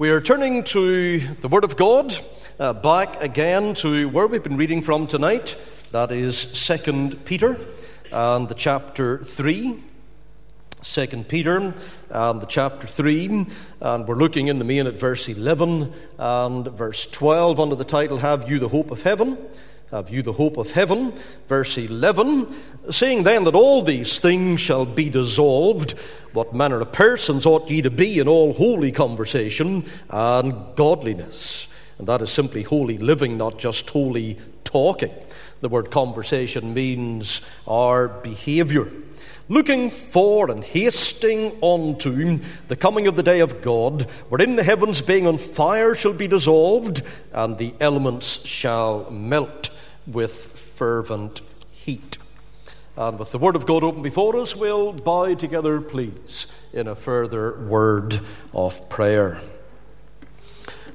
We 0.00 0.08
are 0.08 0.20
turning 0.22 0.64
to 0.64 1.18
the 1.18 1.48
Word 1.48 1.62
of 1.62 1.76
God, 1.76 2.16
uh, 2.58 2.72
back 2.72 3.20
again 3.20 3.74
to 3.74 4.08
where 4.08 4.26
we've 4.26 4.42
been 4.42 4.56
reading 4.56 4.80
from 4.80 5.06
tonight. 5.06 5.58
That 5.92 6.10
is 6.10 6.38
Second 6.38 7.26
Peter 7.26 7.58
and 8.10 8.48
the 8.48 8.54
chapter 8.54 9.18
3. 9.18 9.78
2 10.82 11.06
Peter 11.24 11.74
and 12.08 12.40
the 12.40 12.46
chapter 12.48 12.86
3, 12.86 13.46
and 13.82 14.08
we're 14.08 14.14
looking 14.14 14.48
in 14.48 14.58
the 14.58 14.64
main 14.64 14.86
at 14.86 14.96
verse 14.96 15.28
11 15.28 15.92
and 16.18 16.68
verse 16.68 17.06
12 17.06 17.60
under 17.60 17.76
the 17.76 17.84
title, 17.84 18.16
Have 18.16 18.50
You 18.50 18.58
the 18.58 18.68
Hope 18.68 18.90
of 18.90 19.02
Heaven? 19.02 19.36
Have 19.90 20.10
you 20.10 20.22
the 20.22 20.34
hope 20.34 20.56
of 20.56 20.70
heaven? 20.70 21.12
Verse 21.48 21.76
11, 21.76 22.46
saying 22.90 23.24
then 23.24 23.42
that 23.42 23.56
all 23.56 23.82
these 23.82 24.20
things 24.20 24.60
shall 24.60 24.86
be 24.86 25.10
dissolved, 25.10 25.98
what 26.32 26.54
manner 26.54 26.78
of 26.78 26.92
persons 26.92 27.44
ought 27.44 27.68
ye 27.68 27.82
to 27.82 27.90
be 27.90 28.20
in 28.20 28.28
all 28.28 28.52
holy 28.52 28.92
conversation 28.92 29.84
and 30.08 30.54
godliness? 30.76 31.66
And 31.98 32.06
that 32.06 32.22
is 32.22 32.30
simply 32.30 32.62
holy 32.62 32.98
living, 32.98 33.36
not 33.36 33.58
just 33.58 33.90
holy 33.90 34.38
talking. 34.62 35.10
The 35.60 35.68
word 35.68 35.90
conversation 35.90 36.72
means 36.72 37.42
our 37.66 38.06
behavior. 38.06 38.92
Looking 39.48 39.90
for 39.90 40.52
and 40.52 40.62
hasting 40.62 41.60
unto 41.64 42.38
the 42.68 42.76
coming 42.76 43.08
of 43.08 43.16
the 43.16 43.24
day 43.24 43.40
of 43.40 43.60
God, 43.60 44.02
wherein 44.28 44.54
the 44.54 44.62
heavens 44.62 45.02
being 45.02 45.26
on 45.26 45.36
fire 45.36 45.96
shall 45.96 46.12
be 46.12 46.28
dissolved, 46.28 47.02
and 47.32 47.58
the 47.58 47.74
elements 47.80 48.46
shall 48.46 49.10
melt 49.10 49.69
with 50.12 50.46
fervent 50.58 51.40
heat. 51.70 52.18
And 52.96 53.18
with 53.18 53.32
the 53.32 53.38
Word 53.38 53.56
of 53.56 53.66
God 53.66 53.84
open 53.84 54.02
before 54.02 54.36
us, 54.36 54.54
we'll 54.54 54.92
bow 54.92 55.34
together, 55.34 55.80
please, 55.80 56.46
in 56.72 56.86
a 56.86 56.94
further 56.94 57.58
word 57.60 58.20
of 58.52 58.88
prayer. 58.88 59.40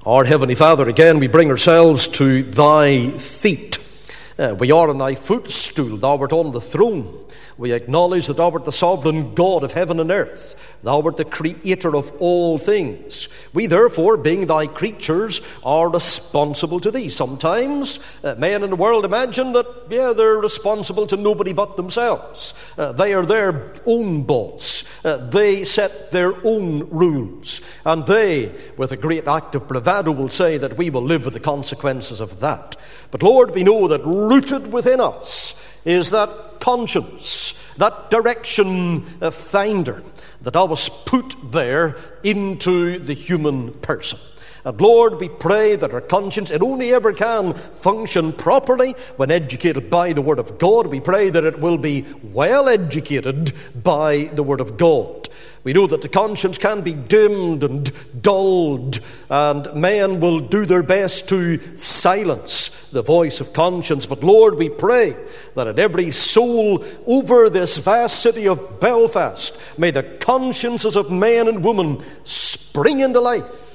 Our 0.05 0.25
Heavenly 0.25 0.55
Father, 0.55 0.87
again 0.87 1.17
we 1.17 1.27
bring 1.27 1.49
ourselves 1.49 2.07
to 2.09 2.43
Thy 2.43 3.09
feet. 3.11 3.74
Uh, 4.37 4.53
we 4.59 4.69
are 4.69 4.89
on 4.89 4.97
Thy 4.97 5.15
footstool, 5.15 5.95
Thou 5.95 6.17
art 6.17 6.33
on 6.33 6.51
the 6.51 6.59
throne. 6.59 7.25
We 7.57 7.71
acknowledge 7.71 8.27
that 8.27 8.35
Thou 8.35 8.51
art 8.51 8.65
the 8.65 8.71
sovereign 8.73 9.33
God 9.33 9.63
of 9.63 9.71
heaven 9.71 9.97
and 10.01 10.11
earth. 10.11 10.77
Thou 10.83 11.01
art 11.03 11.15
the 11.15 11.23
creator 11.23 11.95
of 11.95 12.11
all 12.19 12.57
things. 12.57 13.29
We, 13.53 13.67
therefore, 13.67 14.17
being 14.17 14.45
Thy 14.45 14.67
creatures, 14.67 15.41
are 15.63 15.87
responsible 15.87 16.81
to 16.81 16.91
Thee. 16.91 17.07
Sometimes 17.07 18.19
uh, 18.25 18.35
men 18.37 18.61
in 18.61 18.71
the 18.71 18.75
world 18.75 19.05
imagine 19.05 19.53
that, 19.53 19.67
yeah, 19.89 20.11
they're 20.11 20.37
responsible 20.37 21.07
to 21.07 21.15
nobody 21.15 21.53
but 21.53 21.77
themselves. 21.77 22.73
Uh, 22.77 22.91
they 22.91 23.13
are 23.13 23.25
their 23.25 23.73
own 23.85 24.23
boss. 24.23 24.83
They 25.31 25.63
set 25.63 26.11
their 26.11 26.33
own 26.43 26.89
rules. 26.89 27.61
And 27.85 28.05
they, 28.07 28.51
with 28.75 28.91
a 28.91 28.97
great 28.97 29.27
act 29.27 29.53
of 29.53 29.67
bravado, 29.67 30.11
will 30.11 30.29
say 30.29 30.57
that 30.57 30.77
we 30.77 30.89
will 30.89 31.03
live 31.03 31.25
with 31.25 31.35
the 31.35 31.39
consequences 31.39 32.19
of 32.19 32.39
that. 32.39 32.75
But 33.11 33.21
Lord, 33.21 33.53
we 33.53 33.63
know 33.63 33.87
that 33.87 34.05
rooted 34.29 34.71
within 34.71 34.99
us 34.99 35.55
is 35.85 36.11
that 36.11 36.59
conscience, 36.59 37.53
that 37.77 38.09
direction 38.09 39.01
finder 39.01 40.03
that 40.41 40.55
I 40.55 40.63
was 40.63 40.89
put 40.89 41.35
there 41.51 41.97
into 42.23 42.99
the 42.99 43.13
human 43.13 43.73
person. 43.73 44.19
And 44.65 44.81
Lord, 44.81 45.19
we 45.19 45.29
pray 45.29 45.75
that 45.75 45.93
our 45.93 46.01
conscience, 46.01 46.49
it 46.49 46.63
only 46.63 46.91
ever 46.91 47.13
can 47.13 47.53
function 47.53 48.33
properly 48.33 48.93
when 49.15 49.29
educated 49.29 49.91
by 49.91 50.11
the 50.11 50.23
Word 50.23 50.39
of 50.39 50.57
God. 50.57 50.87
We 50.87 50.99
pray 50.99 51.29
that 51.29 51.43
it 51.43 51.59
will 51.59 51.77
be 51.77 52.03
well 52.23 52.67
educated 52.67 53.53
by 53.83 54.31
the 54.33 54.41
Word 54.41 54.61
of 54.61 54.75
God. 54.75 55.24
We 55.63 55.73
know 55.73 55.87
that 55.87 56.01
the 56.01 56.09
conscience 56.09 56.57
can 56.57 56.81
be 56.81 56.93
dimmed 56.93 57.63
and 57.63 57.91
dulled, 58.21 58.99
and 59.29 59.73
men 59.73 60.19
will 60.19 60.39
do 60.39 60.65
their 60.65 60.83
best 60.83 61.27
to 61.29 61.57
silence 61.77 62.89
the 62.91 63.01
voice 63.01 63.41
of 63.41 63.53
conscience. 63.53 64.05
But 64.05 64.23
Lord, 64.23 64.55
we 64.55 64.69
pray 64.69 65.15
that 65.55 65.67
in 65.67 65.79
every 65.79 66.11
soul 66.11 66.83
over 67.07 67.49
this 67.49 67.77
vast 67.77 68.21
city 68.21 68.47
of 68.47 68.79
Belfast, 68.79 69.77
may 69.79 69.91
the 69.91 70.03
consciences 70.03 70.95
of 70.95 71.11
men 71.11 71.47
and 71.47 71.63
women 71.63 71.99
spring 72.23 72.99
into 72.99 73.19
life 73.19 73.65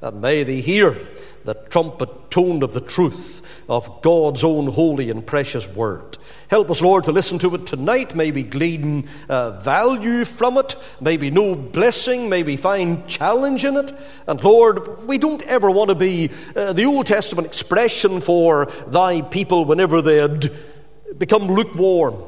and 0.00 0.20
may 0.20 0.44
they 0.44 0.60
hear 0.60 0.96
the 1.44 1.54
trumpet 1.54 2.30
tone 2.30 2.62
of 2.62 2.72
the 2.72 2.80
truth 2.80 3.47
of 3.68 4.00
God's 4.02 4.44
own 4.44 4.68
holy 4.68 5.10
and 5.10 5.26
precious 5.26 5.68
word. 5.68 6.16
Help 6.48 6.70
us, 6.70 6.80
Lord, 6.80 7.04
to 7.04 7.12
listen 7.12 7.38
to 7.40 7.54
it 7.54 7.66
tonight. 7.66 8.14
May 8.14 8.30
we 8.30 8.42
glean 8.42 9.08
uh, 9.28 9.60
value 9.60 10.24
from 10.24 10.56
it. 10.56 10.74
May 11.00 11.16
we 11.18 11.30
know 11.30 11.54
blessing. 11.54 12.28
May 12.28 12.42
we 12.42 12.56
find 12.56 13.06
challenge 13.06 13.64
in 13.64 13.76
it. 13.76 13.92
And 14.26 14.42
Lord, 14.42 15.06
we 15.06 15.18
don't 15.18 15.42
ever 15.42 15.70
want 15.70 15.90
to 15.90 15.94
be 15.94 16.30
uh, 16.56 16.72
the 16.72 16.86
Old 16.86 17.06
Testament 17.06 17.46
expression 17.46 18.20
for 18.20 18.66
thy 18.86 19.20
people 19.20 19.66
whenever 19.66 20.00
they 20.00 20.16
had 20.16 20.50
become 21.18 21.46
lukewarm 21.48 22.22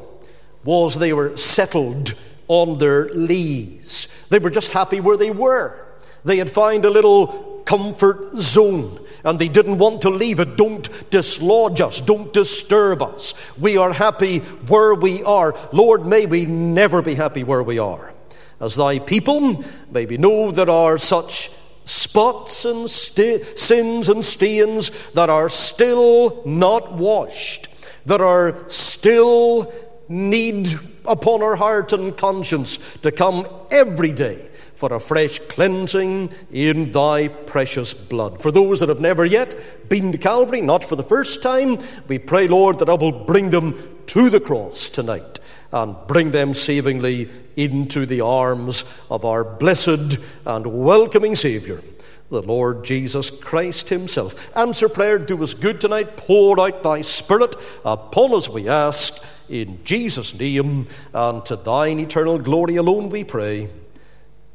was 0.64 0.98
they 0.98 1.12
were 1.12 1.36
settled 1.36 2.14
on 2.48 2.78
their 2.78 3.08
lees. 3.08 4.08
They 4.28 4.38
were 4.38 4.50
just 4.50 4.72
happy 4.72 5.00
where 5.00 5.16
they 5.16 5.30
were. 5.30 5.86
They 6.24 6.36
had 6.36 6.50
found 6.50 6.84
a 6.84 6.90
little 6.90 7.62
comfort 7.64 8.34
zone 8.34 8.98
and 9.24 9.38
they 9.38 9.48
didn't 9.48 9.78
want 9.78 10.02
to 10.02 10.10
leave 10.10 10.40
it. 10.40 10.56
Don't 10.56 10.88
dislodge 11.10 11.80
us. 11.80 12.00
Don't 12.00 12.32
disturb 12.32 13.02
us. 13.02 13.34
We 13.58 13.76
are 13.76 13.92
happy 13.92 14.38
where 14.68 14.94
we 14.94 15.22
are. 15.22 15.54
Lord, 15.72 16.06
may 16.06 16.26
we 16.26 16.46
never 16.46 17.02
be 17.02 17.14
happy 17.14 17.44
where 17.44 17.62
we 17.62 17.78
are. 17.78 18.12
As 18.60 18.74
thy 18.74 18.98
people, 18.98 19.64
may 19.90 20.06
we 20.06 20.18
know 20.18 20.50
there 20.50 20.70
are 20.70 20.98
such 20.98 21.50
spots 21.84 22.64
and 22.64 22.88
sins 22.90 24.08
and 24.08 24.24
stains 24.24 25.10
that 25.12 25.30
are 25.30 25.48
still 25.48 26.42
not 26.44 26.92
washed, 26.92 27.68
that 28.06 28.20
are 28.20 28.68
still 28.68 29.72
need 30.08 30.68
upon 31.06 31.42
our 31.42 31.56
heart 31.56 31.92
and 31.92 32.16
conscience 32.16 32.96
to 32.98 33.10
come 33.10 33.46
every 33.70 34.12
day 34.12 34.49
for 34.80 34.94
a 34.94 34.98
fresh 34.98 35.38
cleansing 35.40 36.32
in 36.50 36.90
thy 36.90 37.28
precious 37.28 37.92
blood. 37.92 38.40
For 38.40 38.50
those 38.50 38.80
that 38.80 38.88
have 38.88 38.98
never 38.98 39.26
yet 39.26 39.54
been 39.90 40.10
to 40.10 40.16
Calvary, 40.16 40.62
not 40.62 40.82
for 40.82 40.96
the 40.96 41.02
first 41.02 41.42
time, 41.42 41.76
we 42.08 42.18
pray, 42.18 42.48
Lord, 42.48 42.78
that 42.78 42.88
I 42.88 42.94
will 42.94 43.12
bring 43.26 43.50
them 43.50 43.74
to 44.06 44.30
the 44.30 44.40
cross 44.40 44.88
tonight 44.88 45.38
and 45.70 45.96
bring 46.08 46.30
them 46.30 46.54
savingly 46.54 47.28
into 47.56 48.06
the 48.06 48.22
arms 48.22 48.86
of 49.10 49.26
our 49.26 49.44
blessed 49.44 50.18
and 50.46 50.66
welcoming 50.82 51.36
Saviour, 51.36 51.82
the 52.30 52.40
Lord 52.40 52.82
Jesus 52.82 53.30
Christ 53.30 53.90
Himself. 53.90 54.56
Answer 54.56 54.88
prayer, 54.88 55.18
do 55.18 55.42
us 55.42 55.52
good 55.52 55.78
tonight. 55.78 56.16
Pour 56.16 56.58
out 56.58 56.82
thy 56.82 57.02
Spirit 57.02 57.54
upon 57.84 58.32
us, 58.32 58.48
we 58.48 58.66
ask. 58.66 59.22
In 59.50 59.84
Jesus' 59.84 60.32
name, 60.38 60.86
and 61.12 61.44
to 61.44 61.56
thine 61.56 61.98
eternal 61.98 62.38
glory 62.38 62.76
alone 62.76 63.10
we 63.10 63.24
pray. 63.24 63.68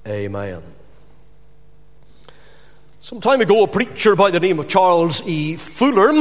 Amen. 0.08 0.62
Some 3.00 3.22
time 3.22 3.42
ago, 3.42 3.64
a 3.64 3.68
preacher 3.68 4.16
by 4.16 4.30
the 4.30 4.40
name 4.40 4.60
of 4.60 4.68
Charles 4.68 5.28
E. 5.28 5.56
Fuller, 5.56 6.12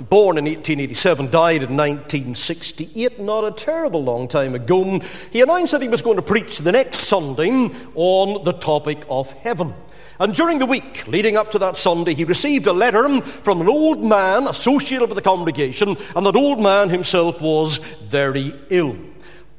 born 0.00 0.36
in 0.36 0.44
1887, 0.44 1.30
died 1.30 1.62
in 1.62 1.76
1968, 1.76 3.20
not 3.20 3.44
a 3.44 3.50
terrible 3.50 4.02
long 4.04 4.28
time 4.28 4.54
ago. 4.54 4.98
He 5.30 5.40
announced 5.40 5.72
that 5.72 5.80
he 5.80 5.88
was 5.88 6.02
going 6.02 6.16
to 6.16 6.22
preach 6.22 6.58
the 6.58 6.72
next 6.72 6.98
Sunday 6.98 7.70
on 7.94 8.44
the 8.44 8.52
topic 8.52 9.04
of 9.08 9.32
heaven. 9.32 9.74
And 10.20 10.34
during 10.34 10.58
the 10.58 10.66
week 10.66 11.06
leading 11.08 11.38
up 11.38 11.50
to 11.52 11.58
that 11.58 11.78
Sunday, 11.78 12.12
he 12.12 12.24
received 12.24 12.66
a 12.66 12.72
letter 12.72 13.22
from 13.22 13.62
an 13.62 13.68
old 13.68 14.04
man 14.04 14.46
associated 14.46 15.08
with 15.08 15.16
the 15.16 15.22
congregation, 15.22 15.96
and 16.14 16.26
that 16.26 16.36
old 16.36 16.60
man 16.60 16.90
himself 16.90 17.40
was 17.40 17.78
very 17.78 18.54
ill. 18.68 18.96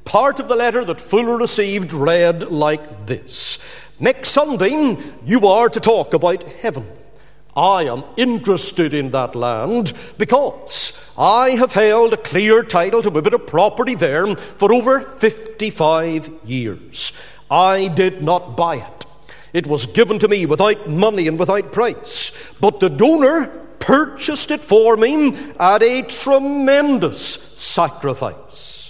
Part 0.06 0.40
of 0.40 0.48
the 0.48 0.56
letter 0.56 0.84
that 0.86 1.02
Fuller 1.02 1.38
received 1.38 1.94
read 1.94 2.52
like 2.52 3.06
this 3.06 3.90
Next 4.00 4.30
Sunday, 4.30 4.98
you 5.26 5.48
are 5.48 5.70
to 5.70 5.80
talk 5.80 6.14
about 6.14 6.44
heaven. 6.44 6.86
I 7.56 7.84
am 7.84 8.04
interested 8.18 8.94
in 8.94 9.12
that 9.12 9.36
land 9.36 9.94
because 10.18 10.92
I 11.18 11.52
have 11.52 11.74
held 11.74 12.14
a 12.14 12.18
clear 12.18 12.64
title 12.64 13.04
to 13.04 13.16
a 13.16 13.22
bit 13.22 13.34
of 13.34 13.46
property 13.46 13.94
there 13.94 14.36
for 14.36 14.74
over 14.74 15.00
55 15.00 16.32
years. 16.44 17.14
I 17.52 17.88
did 17.88 18.24
not 18.24 18.58
buy 18.58 18.78
it. 18.78 19.06
It 19.54 19.68
was 19.68 19.86
given 19.86 20.18
to 20.20 20.28
me 20.28 20.48
without 20.48 20.90
money 20.90 21.28
and 21.28 21.38
without 21.38 21.72
price. 21.72 22.54
But 22.60 22.80
the 22.80 22.90
donor 22.90 23.48
purchased 23.80 24.50
it 24.50 24.62
for 24.62 24.98
me 24.98 25.36
at 25.60 25.84
a 25.84 26.02
tremendous 26.02 27.20
sacrifice. 27.20 28.83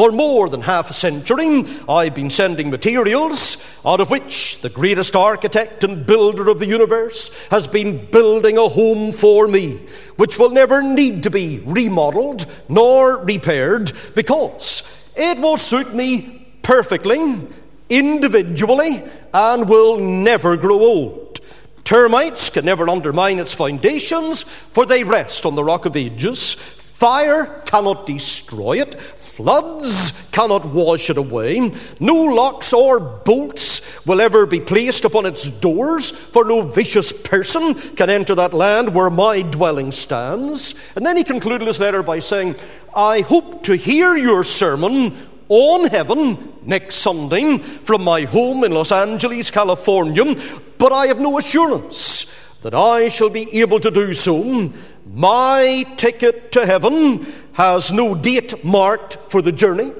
For 0.00 0.12
more 0.12 0.48
than 0.48 0.62
half 0.62 0.88
a 0.88 0.94
century, 0.94 1.62
I've 1.86 2.14
been 2.14 2.30
sending 2.30 2.70
materials 2.70 3.58
out 3.84 4.00
of 4.00 4.08
which 4.08 4.62
the 4.62 4.70
greatest 4.70 5.14
architect 5.14 5.84
and 5.84 6.06
builder 6.06 6.48
of 6.48 6.58
the 6.58 6.66
universe 6.66 7.46
has 7.48 7.68
been 7.68 8.06
building 8.06 8.56
a 8.56 8.66
home 8.66 9.12
for 9.12 9.46
me, 9.46 9.72
which 10.16 10.38
will 10.38 10.48
never 10.48 10.82
need 10.82 11.24
to 11.24 11.30
be 11.30 11.60
remodeled 11.66 12.46
nor 12.66 13.18
repaired 13.18 13.92
because 14.14 15.12
it 15.16 15.38
will 15.38 15.58
suit 15.58 15.92
me 15.94 16.48
perfectly, 16.62 17.46
individually, 17.90 19.02
and 19.34 19.68
will 19.68 19.98
never 19.98 20.56
grow 20.56 20.80
old. 20.80 21.40
Termites 21.84 22.48
can 22.48 22.64
never 22.64 22.88
undermine 22.88 23.38
its 23.38 23.52
foundations, 23.52 24.44
for 24.44 24.86
they 24.86 25.04
rest 25.04 25.44
on 25.44 25.56
the 25.56 25.64
rock 25.64 25.84
of 25.84 25.94
ages. 25.94 26.56
Fire 27.00 27.62
cannot 27.64 28.04
destroy 28.04 28.78
it, 28.78 29.00
floods 29.00 30.28
cannot 30.32 30.66
wash 30.66 31.08
it 31.08 31.16
away. 31.16 31.72
No 31.98 32.14
locks 32.14 32.74
or 32.74 33.00
bolts 33.00 34.04
will 34.04 34.20
ever 34.20 34.44
be 34.44 34.60
placed 34.60 35.06
upon 35.06 35.24
its 35.24 35.48
doors, 35.48 36.10
for 36.10 36.44
no 36.44 36.60
vicious 36.60 37.10
person 37.10 37.72
can 37.72 38.10
enter 38.10 38.34
that 38.34 38.52
land 38.52 38.94
where 38.94 39.08
my 39.08 39.40
dwelling 39.40 39.90
stands. 39.90 40.92
And 40.94 41.06
then 41.06 41.16
he 41.16 41.24
concluded 41.24 41.66
his 41.68 41.80
letter 41.80 42.02
by 42.02 42.18
saying, 42.18 42.56
I 42.94 43.22
hope 43.22 43.62
to 43.62 43.78
hear 43.78 44.14
your 44.14 44.44
sermon 44.44 45.16
on 45.48 45.88
heaven 45.88 46.52
next 46.66 46.96
Sunday 46.96 47.56
from 47.56 48.04
my 48.04 48.24
home 48.24 48.62
in 48.62 48.72
Los 48.72 48.92
Angeles, 48.92 49.50
California, 49.50 50.36
but 50.76 50.92
I 50.92 51.06
have 51.06 51.18
no 51.18 51.38
assurance 51.38 52.26
that 52.60 52.74
I 52.74 53.08
shall 53.08 53.30
be 53.30 53.60
able 53.62 53.80
to 53.80 53.90
do 53.90 54.12
so. 54.12 54.70
My 55.12 55.84
ticket 55.96 56.52
to 56.52 56.64
heaven 56.64 57.26
has 57.54 57.92
no 57.92 58.14
date 58.14 58.64
marked 58.64 59.16
for 59.16 59.42
the 59.42 59.50
journey, 59.50 59.92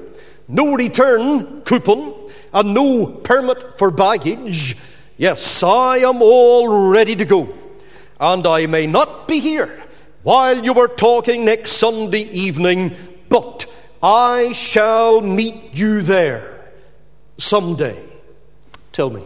no 0.47 0.73
return 0.73 1.61
coupon, 1.63 2.13
and 2.53 2.73
no 2.73 3.07
permit 3.07 3.77
for 3.77 3.91
baggage. 3.91 4.77
Yes, 5.17 5.63
I 5.63 5.97
am 5.97 6.21
all 6.21 6.89
ready 6.89 7.15
to 7.17 7.25
go, 7.25 7.49
and 8.21 8.47
I 8.47 8.67
may 8.67 8.87
not 8.87 9.27
be 9.27 9.39
here 9.39 9.83
while 10.23 10.63
you 10.63 10.79
are 10.79 10.87
talking 10.87 11.43
next 11.43 11.71
Sunday 11.73 12.29
evening, 12.31 12.95
but 13.27 13.65
I 14.01 14.53
shall 14.53 15.19
meet 15.19 15.77
you 15.77 16.03
there 16.03 16.71
someday. 17.37 18.01
Tell 18.93 19.09
me, 19.09 19.23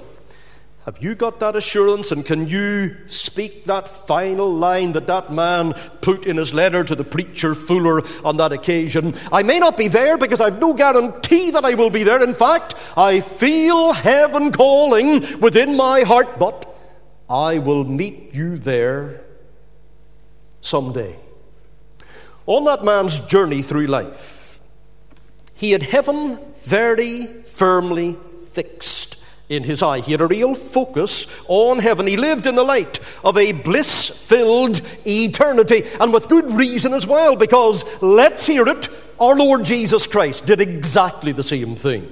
have 0.85 1.01
you 1.01 1.15
got 1.15 1.39
that 1.39 1.55
assurance 1.55 2.11
and 2.11 2.23
can 2.23 2.47
you 2.47 2.95
speak 3.07 3.65
that 3.65 3.89
final 3.89 4.53
line 4.53 4.91
that 4.91 5.07
that 5.07 5.31
man 5.31 5.73
put 6.01 6.27
in 6.27 6.37
his 6.37 6.53
letter 6.53 6.83
to 6.83 6.93
the 6.93 7.03
preacher 7.03 7.55
Fuller 7.55 8.03
on 8.23 8.37
that 8.37 8.51
occasion? 8.51 9.15
I 9.31 9.41
may 9.41 9.57
not 9.57 9.77
be 9.77 9.87
there 9.87 10.15
because 10.15 10.39
I've 10.39 10.59
no 10.59 10.75
guarantee 10.75 11.49
that 11.49 11.65
I 11.65 11.73
will 11.73 11.89
be 11.89 12.03
there. 12.03 12.23
In 12.23 12.35
fact, 12.35 12.75
I 12.95 13.19
feel 13.21 13.93
heaven 13.93 14.51
calling 14.51 15.21
within 15.39 15.75
my 15.75 16.01
heart, 16.01 16.37
but 16.37 16.71
I 17.27 17.57
will 17.57 17.83
meet 17.83 18.35
you 18.35 18.57
there 18.57 19.21
someday. 20.61 21.15
On 22.45 22.63
that 22.65 22.83
man's 22.83 23.21
journey 23.21 23.63
through 23.63 23.88
life, 23.88 24.59
he 25.55 25.71
had 25.71 25.81
heaven 25.81 26.38
very 26.57 27.25
firmly 27.25 28.17
fixed 28.51 29.04
in 29.50 29.63
his 29.63 29.81
eye. 29.81 30.00
He 30.00 30.12
had 30.12 30.21
a 30.21 30.27
real 30.27 30.56
focus 30.56 31.44
on 31.47 31.80
heaven. 31.80 32.07
He 32.07 32.18
lived 32.18 32.45
in 32.45 32.56
the 32.56 32.63
light 32.63 33.00
of 33.24 33.38
a 33.38 33.51
bliss 33.51 34.09
filled 34.09 34.81
eternity, 35.06 35.83
and 36.00 36.12
with 36.12 36.30
good 36.30 36.51
reason 36.51 36.94
as 36.94 37.06
well, 37.06 37.36
because 37.36 37.86
let's 38.01 38.47
hear 38.47 38.68
it, 38.68 38.89
our 39.19 39.36
Lord 39.36 39.63
Jesus 39.63 40.07
Christ 40.07 40.45
did 40.45 40.62
exactly 40.62 41.31
the 41.31 41.44
same 41.44 41.75
thing. 41.75 42.12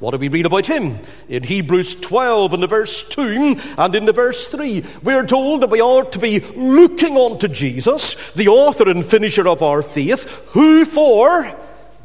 What 0.00 0.12
do 0.12 0.18
we 0.18 0.28
read 0.28 0.46
about 0.46 0.66
him? 0.66 0.98
In 1.28 1.42
Hebrews 1.42 1.96
12, 1.96 2.54
in 2.54 2.60
the 2.60 2.66
verse 2.66 3.06
2 3.06 3.56
and 3.76 3.94
in 3.94 4.06
the 4.06 4.14
verse 4.14 4.48
3, 4.48 4.82
we're 5.02 5.26
told 5.26 5.60
that 5.60 5.68
we 5.68 5.82
ought 5.82 6.12
to 6.12 6.18
be 6.18 6.40
looking 6.56 7.18
on 7.18 7.38
to 7.40 7.48
Jesus, 7.48 8.32
the 8.32 8.48
author 8.48 8.88
and 8.88 9.04
finisher 9.04 9.46
of 9.46 9.62
our 9.62 9.82
faith, 9.82 10.48
who 10.52 10.86
for 10.86 11.54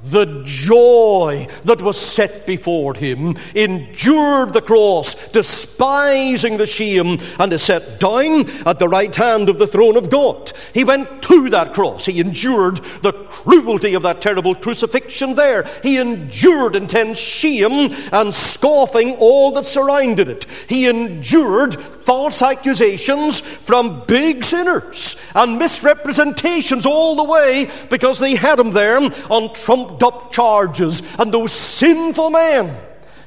the 0.06 0.44
joy 0.46 1.48
that 1.64 1.82
was 1.82 2.00
set 2.00 2.46
before 2.46 2.94
him, 2.94 3.36
endured 3.56 4.54
the 4.54 4.62
cross, 4.62 5.32
despising 5.32 6.58
the 6.58 6.66
shame, 6.66 7.18
and 7.40 7.54
is 7.54 7.64
set 7.64 8.00
down 8.00 8.46
at 8.66 8.80
the 8.80 8.88
right 8.88 9.16
hand 9.16 9.50
of 9.50 9.58
the 9.58 9.68
throne 9.68 9.98
of 9.98 10.10
God. 10.10 10.52
He 10.74 10.84
went 10.84 11.24
to 11.24 11.50
that 11.50 11.74
cross. 11.74 12.06
He 12.06 12.20
endured 12.20 12.78
the 13.02 13.14
cruelty 13.14 13.94
of 13.94 14.04
that 14.04 14.22
terrible 14.22 14.56
crucifixion 14.56 15.36
there. 15.36 15.66
He 15.82 16.00
endured 16.00 16.76
intense 16.76 17.18
shame 17.18 17.92
and 18.12 18.34
scoffing 18.34 19.16
all 19.16 19.52
that 19.54 19.66
surrounded 19.66 20.30
it. 20.30 20.46
He 20.70 20.88
endured 20.88 21.78
false 22.06 22.44
accusations 22.44 23.40
from 23.40 24.04
big 24.06 24.44
sinners 24.44 25.18
and 25.34 25.58
misrepresentations 25.58 26.86
all 26.86 27.16
the 27.16 27.24
way 27.24 27.68
because 27.90 28.20
they 28.20 28.36
had 28.36 28.60
him 28.60 28.72
there 28.72 28.98
on 28.98 29.54
trumped 29.54 30.04
up 30.04 30.32
charges. 30.32 31.02
And 31.18 31.34
those 31.34 31.52
sinful 31.52 32.30
men 32.30 32.78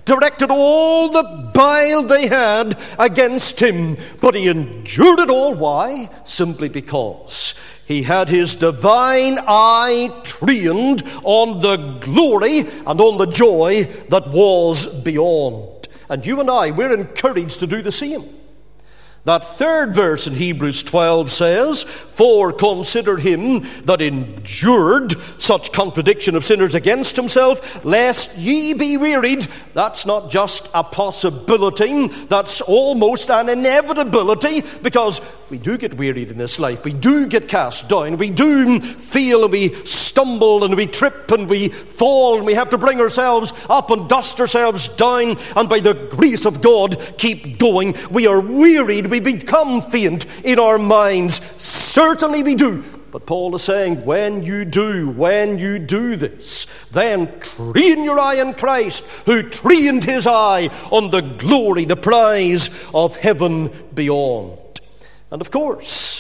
directed 0.04 0.50
all 0.50 1.10
the 1.10 1.50
bile 1.52 2.04
they 2.04 2.28
had 2.28 2.80
against 2.98 3.60
him. 3.60 3.96
But 4.20 4.36
he 4.36 4.48
endured 4.48 5.18
it 5.18 5.28
all. 5.28 5.54
Why? 5.54 6.08
Simply 6.24 6.68
because 6.68 7.54
he 7.84 8.04
had 8.04 8.28
his 8.28 8.54
divine 8.54 9.38
eye 9.46 10.08
trained 10.22 11.02
on 11.24 11.60
the 11.60 11.98
glory 12.00 12.60
and 12.86 13.00
on 13.00 13.18
the 13.18 13.26
joy 13.26 13.84
that 14.08 14.28
was 14.28 15.02
beyond. 15.02 15.88
And 16.08 16.24
you 16.24 16.40
and 16.40 16.48
I, 16.48 16.70
we're 16.70 16.94
encouraged 16.94 17.60
to 17.60 17.66
do 17.66 17.82
the 17.82 17.92
same. 17.92 18.37
That 19.24 19.44
third 19.44 19.94
verse 19.94 20.26
in 20.26 20.34
Hebrews 20.34 20.82
12 20.84 21.30
says, 21.30 21.82
For 21.82 22.52
consider 22.52 23.18
him 23.18 23.60
that 23.84 24.00
endured 24.00 25.12
such 25.38 25.72
contradiction 25.72 26.34
of 26.34 26.44
sinners 26.44 26.74
against 26.74 27.16
himself, 27.16 27.84
lest 27.84 28.38
ye 28.38 28.72
be 28.72 28.96
wearied. 28.96 29.46
That's 29.74 30.06
not 30.06 30.30
just 30.30 30.70
a 30.72 30.82
possibility, 30.82 32.08
that's 32.08 32.60
almost 32.62 33.30
an 33.30 33.48
inevitability, 33.48 34.62
because 34.82 35.20
we 35.50 35.58
do 35.58 35.78
get 35.78 35.94
wearied 35.94 36.30
in 36.30 36.36
this 36.36 36.58
life. 36.58 36.84
We 36.84 36.92
do 36.92 37.26
get 37.26 37.48
cast 37.48 37.88
down. 37.88 38.18
We 38.18 38.30
do 38.30 38.80
feel 38.80 39.44
and 39.44 39.52
we 39.52 39.72
stumble 39.84 40.64
and 40.64 40.76
we 40.76 40.86
trip 40.86 41.30
and 41.30 41.48
we 41.48 41.68
fall 41.68 42.36
and 42.36 42.46
we 42.46 42.54
have 42.54 42.70
to 42.70 42.78
bring 42.78 43.00
ourselves 43.00 43.52
up 43.70 43.90
and 43.90 44.08
dust 44.08 44.40
ourselves 44.40 44.88
down 44.88 45.36
and 45.56 45.68
by 45.68 45.80
the 45.80 45.94
grace 45.94 46.44
of 46.44 46.60
God 46.60 46.98
keep 47.16 47.58
going. 47.58 47.94
We 48.10 48.26
are 48.26 48.40
wearied. 48.40 49.06
We 49.06 49.20
become 49.20 49.80
faint 49.80 50.26
in 50.44 50.58
our 50.58 50.78
minds. 50.78 51.40
Certainly 51.62 52.42
we 52.42 52.54
do. 52.54 52.84
But 53.10 53.24
Paul 53.24 53.54
is 53.54 53.62
saying, 53.62 54.04
when 54.04 54.42
you 54.42 54.66
do, 54.66 55.08
when 55.08 55.58
you 55.58 55.78
do 55.78 56.16
this, 56.16 56.66
then 56.92 57.40
train 57.40 58.04
your 58.04 58.18
eye 58.18 58.38
on 58.40 58.52
Christ, 58.52 59.02
who 59.24 59.42
trained 59.42 60.04
his 60.04 60.26
eye 60.26 60.68
on 60.90 61.10
the 61.10 61.22
glory, 61.22 61.86
the 61.86 61.96
prize 61.96 62.90
of 62.92 63.16
heaven 63.16 63.70
beyond. 63.94 64.57
And 65.30 65.40
of 65.40 65.50
course, 65.50 66.18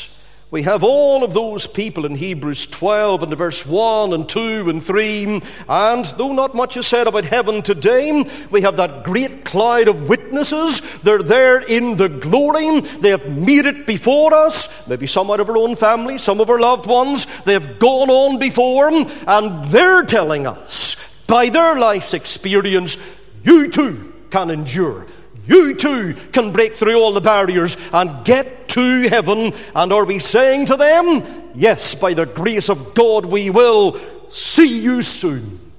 we 0.50 0.62
have 0.62 0.82
all 0.82 1.24
of 1.24 1.34
those 1.34 1.66
people 1.66 2.06
in 2.06 2.14
Hebrews 2.14 2.68
12 2.68 3.22
and 3.22 3.36
verse 3.36 3.66
1 3.66 4.14
and 4.14 4.26
2 4.26 4.70
and 4.70 4.82
3. 4.82 5.42
And 5.68 6.04
though 6.16 6.32
not 6.32 6.54
much 6.54 6.78
is 6.78 6.86
said 6.86 7.06
about 7.06 7.26
heaven 7.26 7.60
today, 7.60 8.24
we 8.50 8.62
have 8.62 8.78
that 8.78 9.04
great 9.04 9.44
cloud 9.44 9.88
of 9.88 10.08
witnesses. 10.08 10.80
They're 11.02 11.22
there 11.22 11.58
in 11.58 11.98
the 11.98 12.08
glory. 12.08 12.80
They 12.80 13.10
have 13.10 13.30
made 13.36 13.66
it 13.66 13.86
before 13.86 14.32
us. 14.32 14.88
Maybe 14.88 15.06
some 15.06 15.30
out 15.30 15.40
of 15.40 15.50
our 15.50 15.58
own 15.58 15.76
family, 15.76 16.16
some 16.16 16.40
of 16.40 16.48
our 16.48 16.58
loved 16.58 16.86
ones. 16.86 17.26
They 17.42 17.52
have 17.52 17.78
gone 17.78 18.08
on 18.08 18.38
before, 18.38 18.88
and 18.90 19.64
they're 19.66 20.04
telling 20.04 20.46
us 20.46 20.96
by 21.26 21.50
their 21.50 21.78
life's 21.78 22.14
experience, 22.14 22.96
you 23.44 23.68
too 23.68 24.14
can 24.30 24.48
endure. 24.48 25.06
You 25.46 25.74
too 25.74 26.14
can 26.32 26.52
break 26.52 26.72
through 26.72 26.98
all 26.98 27.12
the 27.12 27.20
barriers 27.20 27.76
and 27.92 28.24
get 28.24 28.57
to 28.78 29.08
heaven. 29.08 29.52
And 29.74 29.92
are 29.92 30.04
we 30.04 30.18
saying 30.18 30.66
to 30.66 30.76
them, 30.76 31.22
Yes, 31.54 31.94
by 31.94 32.14
the 32.14 32.26
grace 32.26 32.68
of 32.68 32.94
God, 32.94 33.26
we 33.26 33.50
will 33.50 33.98
see 34.28 34.80
you 34.80 35.02
soon? 35.02 35.72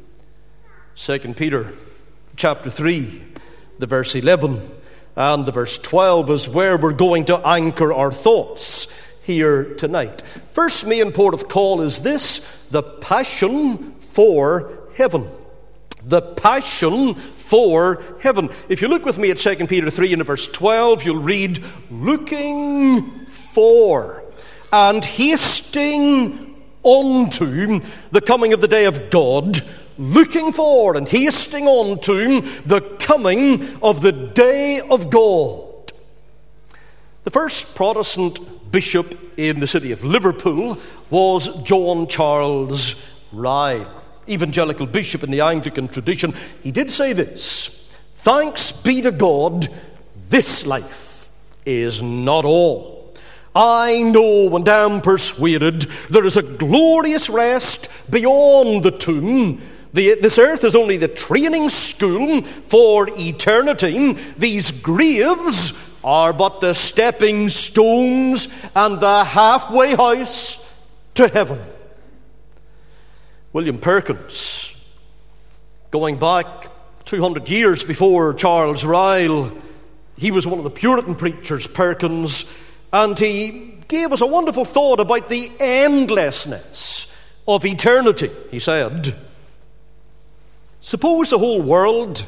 2 0.96 1.20
Peter 1.36 1.74
chapter 2.36 2.70
3, 2.70 3.24
the 3.80 3.88
verse 3.88 4.16
11 4.16 4.72
and 5.16 5.46
the 5.46 5.52
verse 5.52 5.78
12 5.78 6.30
is 6.30 6.50
where 6.50 6.78
we're 6.78 6.94
going 6.94 7.26
to 7.26 7.48
anchor 7.48 7.94
our 7.94 8.12
thoughts 8.12 8.88
here 9.24 9.76
tonight. 9.76 10.22
First 10.22 10.86
main 10.86 11.12
port 11.12 11.34
of 11.34 11.48
call 11.48 11.82
is 11.82 12.02
this 12.02 12.66
the 12.72 12.84
passion 12.84 13.94
for 13.96 14.90
heaven. 14.96 15.30
The 16.04 16.22
passion 16.22 17.16
for 17.50 18.04
heaven. 18.22 18.48
If 18.70 18.80
you 18.80 18.88
look 18.88 19.06
with 19.06 19.18
me 19.18 19.32
at 19.32 19.38
2 19.38 19.66
Peter 19.66 19.90
3 19.90 20.14
and 20.14 20.26
verse 20.26 20.48
12, 20.48 21.04
you'll 21.04 21.24
read, 21.24 21.60
looking 21.90 23.02
for 23.26 24.24
and 24.72 25.04
hasting 25.04 26.56
unto 26.86 27.80
the 28.12 28.22
coming 28.22 28.54
of 28.54 28.62
the 28.62 28.68
day 28.68 28.86
of 28.86 29.10
God, 29.10 29.58
looking 29.98 30.52
for 30.52 30.96
and 30.96 31.10
hasting 31.10 31.68
unto 31.68 32.42
the 32.42 32.82
coming 33.00 33.68
of 33.82 34.02
the 34.02 34.12
day 34.12 34.82
of 34.88 35.10
God. 35.10 35.92
The 37.24 37.32
first 37.32 37.74
Protestant 37.74 38.72
bishop 38.72 39.18
in 39.38 39.60
the 39.60 39.66
city 39.66 39.92
of 39.92 40.04
Liverpool 40.04 40.78
was 41.10 41.64
John 41.64 42.06
Charles 42.06 42.96
Ryle 43.32 43.99
evangelical 44.30 44.86
bishop 44.86 45.24
in 45.24 45.32
the 45.32 45.42
Anglican 45.42 45.88
tradition, 45.88 46.34
he 46.64 46.72
did 46.72 46.92
say 46.92 47.14
this 47.14 47.98
Thanks 48.16 48.72
be 48.72 49.02
to 49.02 49.12
God, 49.12 49.68
this 50.30 50.66
life 50.66 51.32
is 51.66 52.02
not 52.02 52.46
all. 52.46 53.14
I 53.56 54.04
know 54.04 54.56
and 54.56 54.68
am 54.68 55.02
persuaded 55.02 55.82
there 56.10 56.26
is 56.26 56.38
a 56.38 56.44
glorious 56.44 57.30
rest 57.30 58.12
beyond 58.12 58.84
the 58.84 58.92
tomb. 58.92 59.62
The, 59.94 60.16
this 60.22 60.38
earth 60.38 60.64
is 60.64 60.76
only 60.76 60.98
the 60.98 61.08
training 61.08 61.70
school 61.70 62.44
for 62.44 63.08
eternity. 63.18 64.14
These 64.38 64.72
graves 64.72 65.98
are 66.04 66.32
but 66.32 66.62
the 66.62 66.74
stepping 66.74 67.50
stones 67.50 68.48
and 68.76 69.00
the 69.00 69.24
halfway 69.24 69.96
house 69.96 70.64
to 71.16 71.28
heaven. 71.28 71.60
William 73.52 73.80
Perkins, 73.80 74.76
going 75.90 76.20
back 76.20 76.46
200 77.06 77.50
years 77.50 77.84
before 77.84 78.36
Charles 78.36 78.86
Ryle, 78.86 79.52
he 80.18 80.30
was 80.30 80.46
one 80.46 80.60
of 80.60 80.64
the 80.64 80.70
Puritan 80.70 81.16
preachers, 81.16 81.66
Perkins, 81.66 82.46
and 82.94 83.18
he 83.18 83.74
gave 83.88 84.14
us 84.14 84.22
a 84.22 84.28
wonderful 84.28 84.66
thought 84.66 85.00
about 85.00 85.30
the 85.30 85.52
endlessness 85.60 87.12
of 87.48 87.66
eternity. 87.66 88.30
He 88.52 88.60
said, 88.60 89.16
Suppose 90.80 91.32
the 91.32 91.40
whole 91.40 91.64
world 91.64 92.28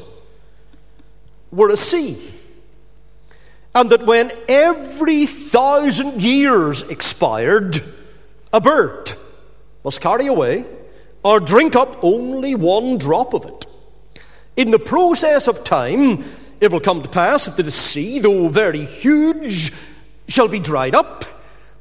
were 1.52 1.68
a 1.68 1.76
sea, 1.76 2.32
and 3.76 3.90
that 3.90 4.06
when 4.06 4.32
every 4.48 5.26
thousand 5.26 6.20
years 6.20 6.82
expired, 6.82 7.80
a 8.52 8.60
bird 8.60 9.12
must 9.84 10.00
carry 10.00 10.26
away 10.26 10.64
or 11.22 11.40
drink 11.40 11.76
up 11.76 12.02
only 12.02 12.54
one 12.54 12.98
drop 12.98 13.34
of 13.34 13.44
it. 13.44 13.66
In 14.56 14.70
the 14.70 14.78
process 14.78 15.48
of 15.48 15.64
time, 15.64 16.24
it 16.60 16.70
will 16.70 16.80
come 16.80 17.02
to 17.02 17.08
pass 17.08 17.46
that 17.46 17.62
the 17.62 17.70
sea, 17.70 18.18
though 18.18 18.48
very 18.48 18.84
huge, 18.84 19.72
shall 20.28 20.48
be 20.48 20.60
dried 20.60 20.94
up, 20.94 21.24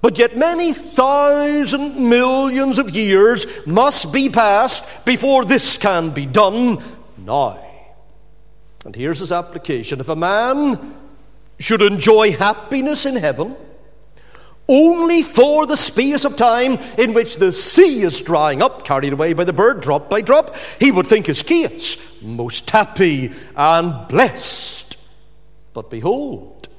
but 0.01 0.17
yet 0.17 0.36
many 0.36 0.74
thousand 0.74 2.10
millions 2.10 2.79
of 2.79 2.89
years 2.89 3.45
must 3.67 4.12
be 4.12 4.29
passed 4.29 5.05
before 5.05 5.45
this 5.45 5.77
can 5.77 6.10
be 6.10 6.25
done 6.25 6.81
now. 7.17 7.63
And 8.86 8.95
here's 8.95 9.19
his 9.19 9.31
application 9.31 10.00
if 10.00 10.10
a 10.10 10.15
man 10.15 10.95
should 11.60 11.83
enjoy 11.83 12.31
happiness 12.31 13.05
in 13.05 13.15
heaven, 13.15 13.55
only 14.72 15.22
for 15.22 15.68
the 15.68 15.75
space 15.75 16.24
of 16.24 16.38
time 16.38 16.78
in 16.98 17.13
which 17.13 17.36
the 17.36 17.51
sea 17.51 18.01
is 18.01 18.22
drying 18.22 18.62
up, 18.62 18.86
carried 18.86 19.13
away 19.13 19.34
by 19.34 19.44
the 19.44 19.54
bird 19.54 19.82
drop 19.82 20.10
by 20.10 20.22
drop, 20.22 20.56
he 20.80 20.92
would 20.92 21.06
think 21.06 21.25
his 21.28 21.44
case 21.44 21.98
most 22.22 22.70
happy 22.70 23.32
and 23.56 24.08
blessed. 24.08 24.98
But 25.74 25.90
behold, 25.90 26.70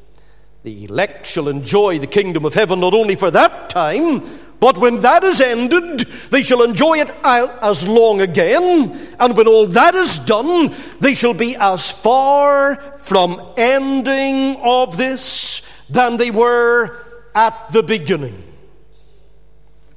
the 0.62 0.84
elect 0.84 1.26
shall 1.26 1.48
enjoy 1.48 1.98
the 1.98 2.06
kingdom 2.06 2.44
of 2.44 2.54
heaven 2.54 2.80
not 2.80 2.94
only 2.94 3.16
for 3.16 3.30
that 3.30 3.70
time, 3.70 4.22
but 4.60 4.78
when 4.78 5.00
that 5.00 5.24
is 5.24 5.40
ended, 5.40 6.00
they 6.30 6.42
shall 6.42 6.62
enjoy 6.62 6.98
it 6.98 7.12
as 7.24 7.88
long 7.88 8.20
again. 8.20 8.96
And 9.18 9.36
when 9.36 9.48
all 9.48 9.66
that 9.66 9.96
is 9.96 10.20
done, 10.20 10.72
they 11.00 11.14
shall 11.14 11.34
be 11.34 11.56
as 11.56 11.90
far 11.90 12.76
from 12.76 13.54
ending 13.56 14.56
of 14.62 14.96
this 14.96 15.62
than 15.90 16.16
they 16.16 16.30
were 16.30 16.96
at 17.34 17.72
the 17.72 17.82
beginning. 17.82 18.42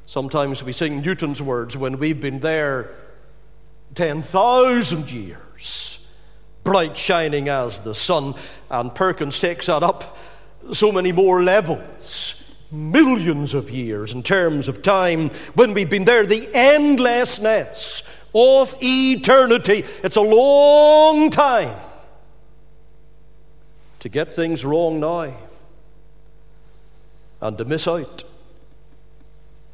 Sometimes 0.05 0.63
we 0.63 0.71
sing 0.71 1.01
Newton's 1.01 1.41
words 1.41 1.75
when 1.75 1.97
we've 1.97 2.21
been 2.21 2.39
there 2.39 2.91
10,000 3.95 5.11
years, 5.11 6.05
bright 6.63 6.97
shining 6.97 7.49
as 7.49 7.79
the 7.79 7.95
sun. 7.95 8.35
And 8.69 8.93
Perkins 8.93 9.39
takes 9.39 9.65
that 9.65 9.83
up 9.83 10.17
so 10.71 10.91
many 10.91 11.11
more 11.11 11.41
levels, 11.41 12.43
millions 12.71 13.53
of 13.53 13.71
years 13.71 14.13
in 14.13 14.21
terms 14.23 14.67
of 14.67 14.81
time, 14.81 15.29
when 15.55 15.73
we've 15.73 15.89
been 15.89 16.05
there, 16.05 16.25
the 16.25 16.49
endlessness 16.53 18.03
of 18.33 18.75
eternity. 18.81 19.83
It's 20.03 20.17
a 20.17 20.21
long 20.21 21.29
time 21.29 21.77
to 23.99 24.09
get 24.09 24.33
things 24.33 24.63
wrong 24.65 24.99
now 24.99 25.33
and 27.47 27.57
to 27.57 27.65
miss 27.65 27.87
out 27.87 28.23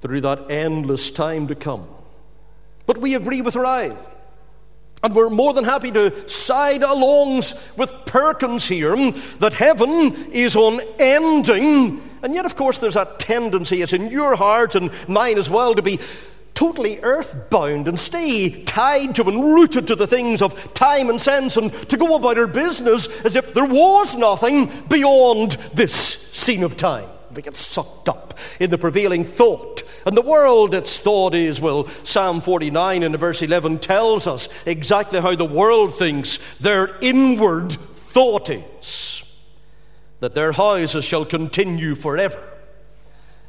through 0.01 0.22
that 0.22 0.50
endless 0.50 1.12
time 1.12 1.48
to 1.48 1.56
come. 1.56 1.88
But 2.86 2.98
we 2.98 3.16
agree 3.16 3.42
with 3.42 3.56
Ryle. 3.56 3.98
And 5.04 5.16
we're 5.16 5.30
more 5.30 5.54
than 5.54 5.63
happy 5.63 5.92
to 5.92 6.30
side 6.30 6.84
along 6.84 7.38
with 7.75 7.92
Perkins 8.06 8.68
here 8.68 8.96
mm, 8.96 9.40
that 9.40 9.54
heaven 9.54 10.13
is 10.32 10.56
unending. 10.56 12.01
And 12.22 12.36
yet, 12.36 12.46
of 12.46 12.56
course, 12.56 12.78
there's 12.78 12.94
that 12.94 13.20
tendency, 13.20 13.82
it's 13.82 13.94
in 13.94 14.12
your 14.12 14.36
heart 14.36 14.75
and 14.75 14.92
mine 15.10 15.40
as 15.40 15.50
well, 15.50 15.74
to 15.74 15.82
be 15.82 16.00
totally 16.54 17.00
earthbound 17.00 17.88
and 17.88 17.98
stay 17.98 18.63
tied 18.66 19.16
to 19.16 19.24
and 19.24 19.44
rooted 19.44 19.88
to 19.88 19.96
the 19.96 20.06
things 20.06 20.44
of 20.44 20.72
time 20.75 21.10
and 21.10 21.20
sense 21.20 21.58
and 21.58 21.74
to 21.90 21.98
go 21.98 22.16
about 22.16 22.38
our 22.38 22.46
business 22.46 23.08
as 23.25 23.36
if 23.36 23.54
there 23.54 23.66
was 23.66 24.16
nothing 24.16 24.72
beyond 24.88 25.54
this 25.74 25.94
scene 25.94 26.62
of 26.62 26.78
time. 26.78 27.10
We 27.36 27.42
get 27.42 27.56
sucked 27.56 28.10
up 28.10 28.34
in 28.60 28.70
the 28.70 28.78
prevailing 28.78 29.24
thought. 29.24 29.84
And 30.06 30.18
the 30.18 30.22
world, 30.22 30.74
its 30.74 31.00
thought 31.00 31.36
is, 31.36 31.62
well, 31.62 31.86
Psalm 31.86 32.42
49 32.42 33.04
in 33.04 33.16
verse 33.18 33.42
11 33.42 33.80
tells 33.80 34.28
us 34.28 34.66
exactly 34.66 35.22
how 35.22 35.36
the 35.36 35.46
world 35.46 35.94
thinks 35.94 36.40
their 36.60 36.98
inward 37.02 37.72
thought 37.72 38.50
is 38.50 39.24
that 40.20 40.36
their 40.36 40.52
houses 40.52 41.04
shall 41.04 41.26
continue 41.26 41.96
forever, 41.96 42.42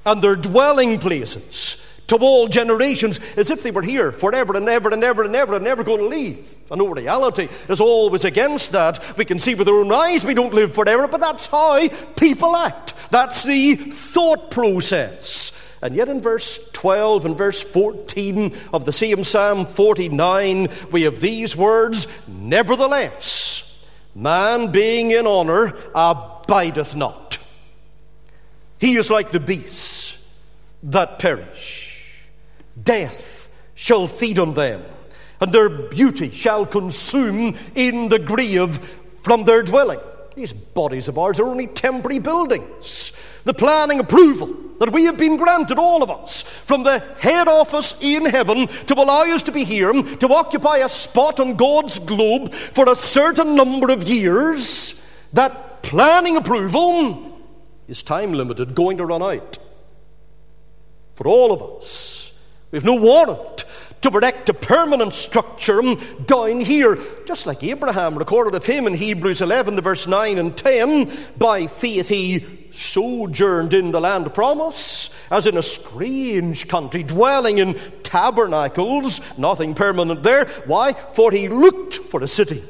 and 0.07 0.23
their 0.23 0.37
dwelling 0.37 0.99
places 0.99 1.91
to 2.12 2.19
all 2.19 2.47
generations 2.47 3.19
as 3.37 3.50
if 3.50 3.62
they 3.62 3.71
were 3.71 3.83
here 3.83 4.12
forever 4.12 4.54
and 4.54 4.69
ever 4.69 4.90
and 4.90 5.02
ever 5.02 5.23
and 5.25 5.35
ever 5.35 5.54
and 5.54 5.64
never 5.64 5.83
going 5.83 5.99
to 5.99 6.07
leave. 6.07 6.54
And 6.71 6.78
no 6.78 6.88
reality 6.88 7.49
is 7.71 7.81
always 7.81 8.25
against 8.25 8.73
that. 8.73 9.16
We 9.16 9.25
can 9.25 9.38
see 9.38 9.54
with 9.54 9.66
our 9.66 9.81
own 9.81 9.90
eyes 9.90 10.23
we 10.23 10.35
don't 10.35 10.52
live 10.52 10.75
forever, 10.75 11.09
but 11.09 11.21
that's 11.21 11.47
how 11.47 11.88
people 12.16 12.54
act. 12.54 12.95
That's 13.11 13.45
the 13.45 13.76
thought 13.76 14.50
process. 14.50 15.78
And 15.83 15.97
yet, 15.97 16.09
in 16.11 16.21
verse 16.21 16.71
12 16.73 17.26
and 17.26 17.37
verse 17.37 17.62
14 17.62 18.54
of 18.75 18.85
the 18.85 18.92
same 18.92 19.25
Psalm 19.25 19.64
49, 19.64 20.69
we 20.92 21.02
have 21.02 21.21
these 21.21 21.57
words 21.57 22.07
Nevertheless, 22.28 23.88
man 24.14 24.71
being 24.71 25.12
in 25.12 25.26
honor 25.26 25.73
abideth 25.95 26.95
not. 26.95 27.38
He 28.78 28.97
is 28.97 29.11
like 29.11 29.31
the 29.31 29.40
beasts 29.40 30.28
that 30.83 31.19
perish. 31.19 31.91
Death 32.81 33.50
shall 33.75 34.07
feed 34.07 34.38
on 34.38 34.55
them, 34.55 34.83
and 35.41 35.52
their 35.52 35.69
beauty 35.69 36.31
shall 36.31 36.64
consume 36.67 37.57
in 37.75 38.09
the 38.09 38.19
grave 38.19 38.79
from 39.23 39.45
their 39.45 39.62
dwelling. 39.62 40.00
These 40.35 40.52
bodies 40.52 41.09
of 41.09 41.19
ours 41.19 41.38
are 41.41 41.47
only 41.47 41.67
temporary 41.67 42.19
buildings. 42.19 43.12
The 43.45 43.55
planning 43.55 44.00
approval 44.00 44.57
that 44.79 44.93
we 44.93 45.05
have 45.05 45.19
been 45.19 45.37
granted, 45.37 45.79
all 45.79 46.02
of 46.02 46.11
us, 46.11 46.43
from 46.43 46.83
the 46.83 47.00
head 47.19 47.49
office 47.49 47.97
in 48.00 48.25
heaven 48.25 48.67
to 48.67 48.95
allow 48.95 49.23
us 49.23 49.43
to 49.45 49.52
be 49.52 49.64
here, 49.64 49.93
to 49.93 50.29
occupy 50.33 50.79
a 50.79 50.88
spot 50.88 51.38
on 51.38 51.55
God's 51.55 51.99
globe 51.99 52.52
for 52.52 52.88
a 52.88 52.97
certain 52.97 53.55
number 53.55 53.93
of 53.93 54.09
years, 54.09 54.99
that 55.33 55.83
planning 55.83 56.37
approval 56.37 57.38
is 57.87 58.02
time 58.02 58.33
limited, 58.33 58.75
going 58.75 58.97
to 58.97 59.07
run 59.07 59.23
out. 59.23 59.59
For 61.14 61.29
all 61.29 61.52
of 61.52 61.79
us, 61.79 62.12
we 62.73 62.79
have 62.79 62.87
no 62.87 62.97
warrant 62.97 63.67
to 64.00 64.09
erect 64.09 64.49
a 64.49 64.55
permanent 64.55 65.12
structure 65.12 65.79
um, 65.79 66.00
down 66.25 66.61
here, 66.61 66.99
just 67.26 67.47
like 67.47 67.62
Abraham 67.62 68.17
recorded 68.17 68.55
of 68.55 68.64
him 68.64 68.87
in 68.87 68.95
Hebrews 68.95 69.43
11, 69.43 69.76
the 69.76 69.83
verse 69.83 70.07
9 70.07 70.38
and 70.38 70.57
10. 70.57 71.12
By 71.38 71.67
faith 71.67 72.09
he 72.09 72.41
sojourned 72.71 73.75
in 73.75 73.93
the 73.93 74.00
land 74.00 74.26
of 74.26 74.35
promise, 74.35 75.11
as 75.31 75.47
in 75.47 75.59
a 75.59 75.62
strange 75.62 76.67
country, 76.67 77.02
dwelling 77.02 77.59
in 77.59 77.75
tabernacles, 78.02 79.21
nothing 79.38 79.75
permanent 79.75 80.23
there. 80.23 80.47
Why? 80.67 80.95
For 80.95 81.31
he 81.31 81.49
looked 81.49 81.97
for 81.97 82.23
a 82.23 82.26
city 82.26 82.64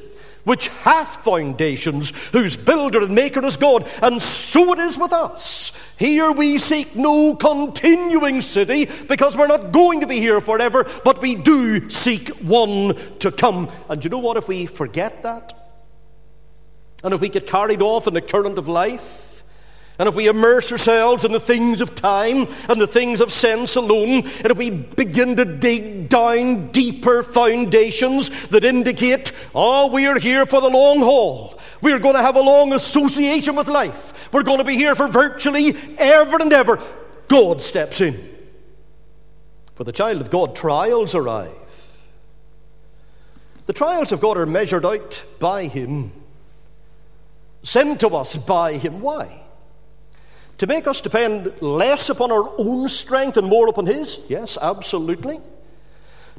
which 0.44 0.68
hath 0.68 1.24
foundations, 1.24 2.10
whose 2.30 2.56
builder 2.56 3.02
and 3.02 3.14
maker 3.14 3.44
is 3.44 3.56
God. 3.56 3.88
And 4.02 4.20
so 4.20 4.72
it 4.72 4.78
is 4.78 4.98
with 4.98 5.12
us. 5.12 5.94
Here 5.98 6.32
we 6.32 6.58
seek 6.58 6.96
no 6.96 7.34
continuing 7.34 8.40
city 8.40 8.88
because 9.08 9.36
we're 9.36 9.46
not 9.46 9.72
going 9.72 10.00
to 10.00 10.06
be 10.06 10.18
here 10.18 10.40
forever, 10.40 10.84
but 11.04 11.20
we 11.22 11.34
do 11.36 11.88
seek 11.88 12.28
one 12.40 12.94
to 13.20 13.30
come. 13.30 13.70
And 13.88 14.02
you 14.02 14.10
know 14.10 14.18
what? 14.18 14.36
If 14.36 14.48
we 14.48 14.66
forget 14.66 15.22
that, 15.22 15.52
and 17.04 17.14
if 17.14 17.20
we 17.20 17.28
get 17.28 17.46
carried 17.46 17.82
off 17.82 18.06
in 18.06 18.14
the 18.14 18.20
current 18.20 18.58
of 18.58 18.68
life, 18.68 19.31
and 19.98 20.08
if 20.08 20.14
we 20.14 20.26
immerse 20.26 20.72
ourselves 20.72 21.24
in 21.24 21.32
the 21.32 21.40
things 21.40 21.80
of 21.80 21.94
time 21.94 22.46
and 22.68 22.80
the 22.80 22.86
things 22.86 23.20
of 23.20 23.30
sense 23.30 23.76
alone, 23.76 24.24
and 24.24 24.46
if 24.46 24.56
we 24.56 24.70
begin 24.70 25.36
to 25.36 25.44
dig 25.44 26.08
down 26.08 26.68
deeper 26.72 27.22
foundations 27.22 28.48
that 28.48 28.64
indicate, 28.64 29.32
ah, 29.54 29.84
oh, 29.84 29.90
we're 29.92 30.18
here 30.18 30.46
for 30.46 30.60
the 30.60 30.70
long 30.70 31.00
haul, 31.00 31.58
We're 31.82 31.98
going 31.98 32.14
to 32.14 32.22
have 32.22 32.36
a 32.36 32.40
long 32.40 32.72
association 32.72 33.56
with 33.56 33.68
life. 33.68 34.32
We're 34.32 34.44
going 34.44 34.58
to 34.58 34.64
be 34.64 34.76
here 34.76 34.94
for 34.94 35.08
virtually 35.08 35.72
ever 35.98 36.36
and 36.40 36.52
ever. 36.52 36.80
God 37.28 37.60
steps 37.60 38.00
in. 38.00 38.32
For 39.74 39.84
the 39.84 39.92
child 39.92 40.20
of 40.20 40.30
God, 40.30 40.54
trials 40.54 41.14
arrive. 41.14 41.98
The 43.66 43.72
trials 43.72 44.12
of 44.12 44.20
God 44.20 44.36
are 44.36 44.46
measured 44.46 44.84
out 44.84 45.24
by 45.38 45.66
Him, 45.66 46.12
sent 47.62 48.00
to 48.00 48.08
us 48.08 48.36
by 48.36 48.74
Him. 48.74 49.00
Why? 49.00 49.41
To 50.62 50.68
make 50.68 50.86
us 50.86 51.00
depend 51.00 51.60
less 51.60 52.08
upon 52.08 52.30
our 52.30 52.48
own 52.56 52.88
strength 52.88 53.36
and 53.36 53.48
more 53.48 53.66
upon 53.66 53.84
His? 53.84 54.20
Yes, 54.28 54.56
absolutely 54.62 55.40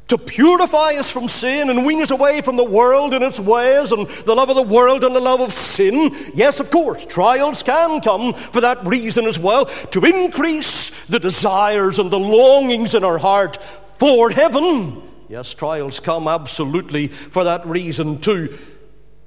to 0.07 0.17
purify 0.17 0.93
us 0.97 1.09
from 1.09 1.27
sin 1.27 1.69
and 1.69 1.85
wean 1.85 2.01
us 2.01 2.11
away 2.11 2.41
from 2.41 2.55
the 2.55 2.63
world 2.63 3.13
and 3.13 3.23
its 3.23 3.39
ways 3.39 3.91
and 3.91 4.07
the 4.07 4.33
love 4.33 4.49
of 4.49 4.55
the 4.55 4.61
world 4.61 5.03
and 5.03 5.13
the 5.13 5.19
love 5.19 5.41
of 5.41 5.51
sin. 5.51 6.11
Yes, 6.33 6.61
of 6.61 6.71
course, 6.71 7.05
trials 7.05 7.63
can 7.63 7.99
come 7.99 8.33
for 8.33 8.61
that 8.61 8.85
reason 8.85 9.25
as 9.25 9.39
well, 9.39 9.65
to 9.65 10.05
increase 10.05 11.05
the 11.07 11.19
desires 11.19 11.99
and 11.99 12.11
the 12.11 12.19
longings 12.19 12.95
in 12.95 13.03
our 13.03 13.17
heart 13.17 13.57
for 13.95 14.29
heaven. 14.29 15.01
Yes, 15.27 15.53
trials 15.53 15.99
come 15.99 16.29
absolutely 16.29 17.07
for 17.07 17.43
that 17.45 17.65
reason 17.65 18.19
too. 18.19 18.55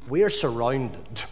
We're 0.08 0.30
surrounded 0.30 1.24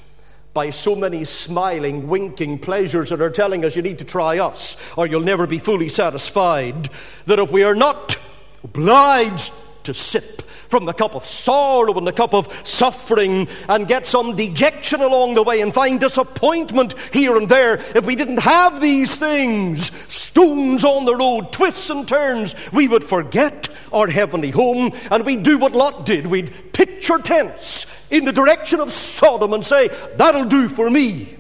by 0.54 0.70
so 0.70 0.94
many 0.94 1.24
smiling, 1.24 2.06
winking 2.06 2.60
pleasures 2.60 3.10
that 3.10 3.20
are 3.20 3.30
telling 3.30 3.64
us 3.64 3.74
you 3.74 3.82
need 3.82 3.98
to 3.98 4.04
try 4.04 4.38
us 4.38 4.96
or 4.96 5.06
you'll 5.06 5.20
never 5.20 5.46
be 5.46 5.58
fully 5.58 5.88
satisfied, 5.88 6.84
that 7.26 7.40
if 7.40 7.50
we 7.50 7.64
are 7.64 7.74
not 7.74 8.16
obliged 8.62 9.52
to 9.82 9.92
sip 9.92 10.42
from 10.68 10.84
the 10.84 10.92
cup 10.92 11.14
of 11.14 11.24
sorrow 11.24 11.96
and 11.96 12.06
the 12.06 12.12
cup 12.12 12.34
of 12.34 12.52
suffering 12.66 13.48
and 13.68 13.88
get 13.88 14.06
some 14.06 14.36
dejection 14.36 15.00
along 15.00 15.34
the 15.34 15.42
way 15.42 15.60
and 15.60 15.72
find 15.72 16.00
disappointment 16.00 16.94
here 17.12 17.36
and 17.36 17.48
there. 17.48 17.74
If 17.74 18.06
we 18.06 18.16
didn't 18.16 18.40
have 18.40 18.80
these 18.80 19.16
things, 19.16 19.92
stones 20.12 20.84
on 20.84 21.04
the 21.04 21.16
road, 21.16 21.52
twists 21.52 21.90
and 21.90 22.06
turns, 22.06 22.54
we 22.72 22.88
would 22.88 23.04
forget 23.04 23.68
our 23.92 24.08
heavenly 24.08 24.50
home 24.50 24.92
and 25.10 25.24
we'd 25.24 25.42
do 25.42 25.58
what 25.58 25.72
Lot 25.72 26.06
did. 26.06 26.26
We'd 26.26 26.72
pitch 26.72 27.10
our 27.10 27.18
tents 27.18 27.86
in 28.10 28.24
the 28.24 28.32
direction 28.32 28.80
of 28.80 28.90
Sodom 28.90 29.52
and 29.52 29.64
say, 29.64 29.88
That'll 30.16 30.44
do 30.44 30.68
for 30.68 30.90
me. 30.90 31.36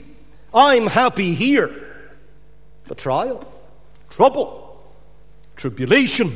I'm 0.52 0.86
happy 0.86 1.34
here. 1.34 1.70
But 2.86 2.98
trial, 2.98 3.46
trouble, 4.10 4.82
tribulation, 5.56 6.30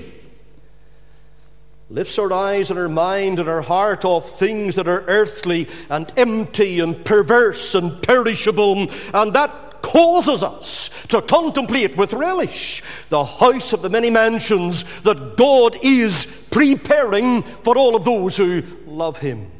lifts 1.91 2.19
our 2.19 2.33
eyes 2.33 2.71
and 2.71 2.79
our 2.79 2.89
mind 2.89 3.39
and 3.39 3.49
our 3.49 3.63
heart 3.63 4.05
off 4.05 4.39
things 4.39 4.75
that 4.75 4.89
are 4.89 5.05
earthly 5.07 5.67
and 5.89 6.13
empty 6.17 6.81
and 6.81 7.05
perverse 7.05 7.75
and 7.75 8.03
perishable, 8.03 8.89
and 9.15 9.33
that 9.33 9.81
causes 9.81 10.43
us 10.43 10.91
to 11.07 11.23
contemplate 11.23 11.97
with 11.97 12.13
relish 12.13 12.83
the 13.09 13.25
house 13.25 13.73
of 13.73 13.81
the 13.81 13.89
many 13.89 14.11
mansions 14.11 15.01
that 15.03 15.37
God 15.37 15.77
is 15.83 16.47
preparing 16.51 17.43
for 17.43 17.79
all 17.79 17.97
of 17.97 18.05
those 18.05 18.37
who 18.37 18.63
love 18.87 19.19
Him. 19.19 19.51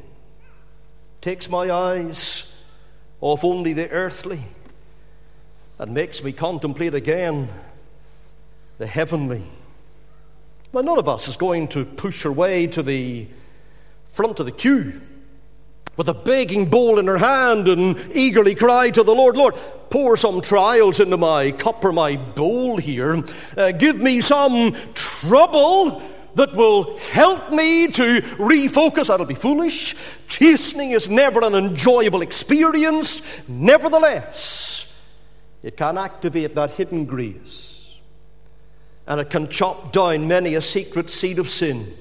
Takes 1.23 1.49
my 1.49 1.71
eyes 1.71 2.63
off 3.21 3.43
only 3.43 3.73
the 3.73 3.91
earthly 3.91 4.41
and 5.79 5.95
makes 5.95 6.23
me 6.23 6.33
contemplate 6.33 6.95
again 6.95 7.49
the 8.77 8.87
heavenly. 8.87 9.45
Well, 10.71 10.85
none 10.85 10.99
of 10.99 11.09
us 11.09 11.29
is 11.29 11.39
going 11.39 11.69
to 11.69 11.87
push 11.87 12.25
her 12.25 12.33
way 12.33 12.67
to 12.67 12.83
the 12.83 13.27
front 14.05 14.39
of 14.39 14.45
the 14.45 14.53
queue 14.53 15.01
with 15.97 16.11
a 16.11 16.15
begging 16.15 16.67
bowl 16.67 16.99
in 16.99 17.07
her 17.07 17.17
hand 17.17 17.69
and 17.69 17.99
eagerly 18.13 18.55
cry 18.55 18.91
to 18.91 19.03
the 19.03 19.15
Lord, 19.15 19.37
Lord, 19.37 19.55
pour 19.89 20.17
some 20.19 20.43
trials 20.43 21.01
into 21.01 21.17
my 21.17 21.53
cup 21.53 21.83
or 21.85 21.93
my 21.93 22.17
bowl 22.17 22.77
here. 22.77 23.23
Uh, 23.57 23.73
give 23.73 23.97
me 23.97 24.21
some 24.21 24.73
trouble 24.93 26.03
that 26.35 26.55
will 26.55 26.99
help 26.99 27.51
me 27.51 27.87
to 27.87 28.21
refocus. 28.37 29.09
That'll 29.09 29.25
be 29.25 29.35
foolish. 29.35 29.95
Chastening 30.29 30.91
is 30.91 31.09
never 31.09 31.43
an 31.43 31.55
enjoyable 31.55 32.21
experience. 32.21 33.49
Nevertheless, 33.49 34.93
it 35.63 35.79
can 35.79 35.97
activate 35.97 36.55
that 36.55 36.73
hidden 36.73 37.07
grace 37.07 37.78
and 39.09 39.21
it 39.21 39.31
can 39.31 39.49
chop 39.49 39.91
down 39.91 40.29
many 40.29 40.55
a 40.55 40.61
secret 40.61 41.09
seed 41.09 41.39
of 41.39 41.49
sin. 41.49 41.97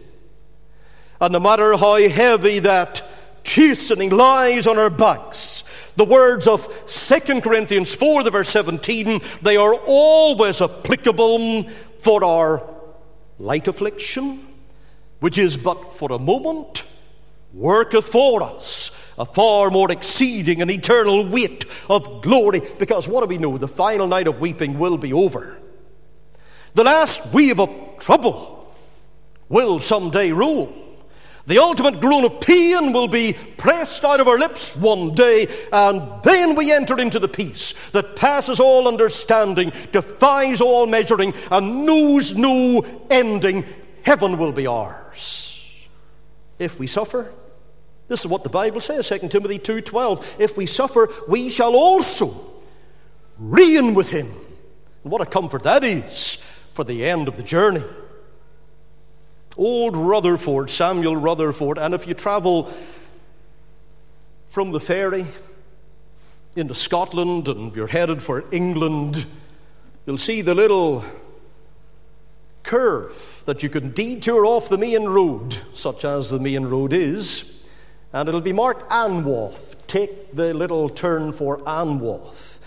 And 1.21 1.31
no 1.31 1.39
matter 1.39 1.75
how 1.77 1.97
heavy 1.97 2.59
that 2.59 3.01
chastening 3.43 4.11
lies 4.11 4.67
on 4.67 4.77
our 4.77 4.89
backs, 4.89 5.63
the 5.95 6.03
words 6.03 6.47
of 6.47 6.67
2 6.85 7.41
Corinthians 7.41 7.93
4, 7.93 8.23
the 8.23 8.29
verse 8.29 8.49
17, 8.49 9.21
they 9.41 9.55
are 9.55 9.73
always 9.73 10.61
applicable 10.61 11.63
for 11.97 12.23
our 12.25 12.61
light 13.39 13.69
affliction, 13.69 14.45
which 15.21 15.37
is 15.37 15.55
but 15.55 15.93
for 15.93 16.11
a 16.11 16.19
moment, 16.19 16.83
worketh 17.53 18.09
for 18.09 18.43
us 18.43 18.93
a 19.17 19.25
far 19.25 19.71
more 19.71 19.91
exceeding 19.91 20.61
and 20.61 20.69
eternal 20.69 21.25
weight 21.27 21.65
of 21.89 22.21
glory. 22.21 22.61
Because 22.77 23.07
what 23.07 23.21
do 23.21 23.27
we 23.27 23.37
know? 23.37 23.57
The 23.57 23.67
final 23.67 24.07
night 24.07 24.27
of 24.27 24.41
weeping 24.41 24.77
will 24.77 24.97
be 24.97 25.13
over. 25.13 25.57
The 26.77 26.83
last 26.83 27.33
wave 27.33 27.59
of 27.59 27.97
trouble 27.97 28.71
will 29.49 29.79
someday 29.79 30.31
rule. 30.31 30.71
The 31.47 31.57
ultimate 31.57 31.99
groan 31.99 32.23
of 32.23 32.39
pain 32.39 32.93
will 32.93 33.07
be 33.07 33.33
pressed 33.57 34.05
out 34.05 34.19
of 34.19 34.27
our 34.27 34.37
lips 34.37 34.75
one 34.75 35.15
day, 35.15 35.47
and 35.73 36.21
then 36.21 36.53
we 36.53 36.71
enter 36.71 36.99
into 36.99 37.17
the 37.17 37.27
peace 37.27 37.73
that 37.93 38.15
passes 38.15 38.59
all 38.59 38.87
understanding, 38.87 39.71
defies 39.91 40.61
all 40.61 40.85
measuring, 40.85 41.33
and 41.49 41.83
knows 41.87 42.35
no 42.35 42.85
ending. 43.09 43.65
Heaven 44.03 44.37
will 44.37 44.51
be 44.51 44.67
ours. 44.67 45.89
If 46.59 46.77
we 46.77 46.85
suffer, 46.85 47.33
this 48.07 48.19
is 48.19 48.27
what 48.27 48.43
the 48.43 48.49
Bible 48.49 48.81
says, 48.81 49.07
2 49.07 49.29
Timothy 49.29 49.57
2:12. 49.57 50.39
If 50.39 50.55
we 50.55 50.67
suffer, 50.67 51.09
we 51.27 51.49
shall 51.49 51.75
also 51.75 52.39
reign 53.39 53.95
with 53.95 54.11
him. 54.11 54.31
And 55.03 55.11
what 55.11 55.21
a 55.21 55.25
comfort 55.25 55.63
that 55.63 55.83
is 55.83 56.37
for 56.77 56.83
the 56.83 57.05
end 57.05 57.27
of 57.27 57.35
the 57.37 57.41
journey. 57.41 57.81
Old 59.57 59.97
Rutherford, 59.97 60.69
Samuel 60.69 61.15
Rutherford, 61.15 61.79
and 61.79 61.95
if 61.95 62.05
you 62.05 62.13
travel 62.13 62.71
from 64.47 64.71
the 64.71 64.79
ferry 64.79 65.25
into 66.55 66.75
Scotland 66.75 67.47
and 67.47 67.75
you're 67.75 67.87
headed 67.87 68.21
for 68.21 68.45
England, 68.51 69.25
you'll 70.05 70.19
see 70.19 70.43
the 70.43 70.53
little 70.53 71.03
curve 72.61 73.41
that 73.47 73.63
you 73.63 73.69
can 73.69 73.89
detour 73.89 74.45
off 74.45 74.69
the 74.69 74.77
main 74.77 75.05
road, 75.05 75.53
such 75.73 76.05
as 76.05 76.29
the 76.29 76.37
main 76.37 76.67
road 76.67 76.93
is, 76.93 77.59
and 78.13 78.29
it'll 78.29 78.39
be 78.39 78.53
marked 78.53 78.87
Anwoth. 78.91 79.75
Take 79.87 80.31
the 80.33 80.53
little 80.53 80.89
turn 80.89 81.33
for 81.33 81.57
Anwoth. 81.61 82.59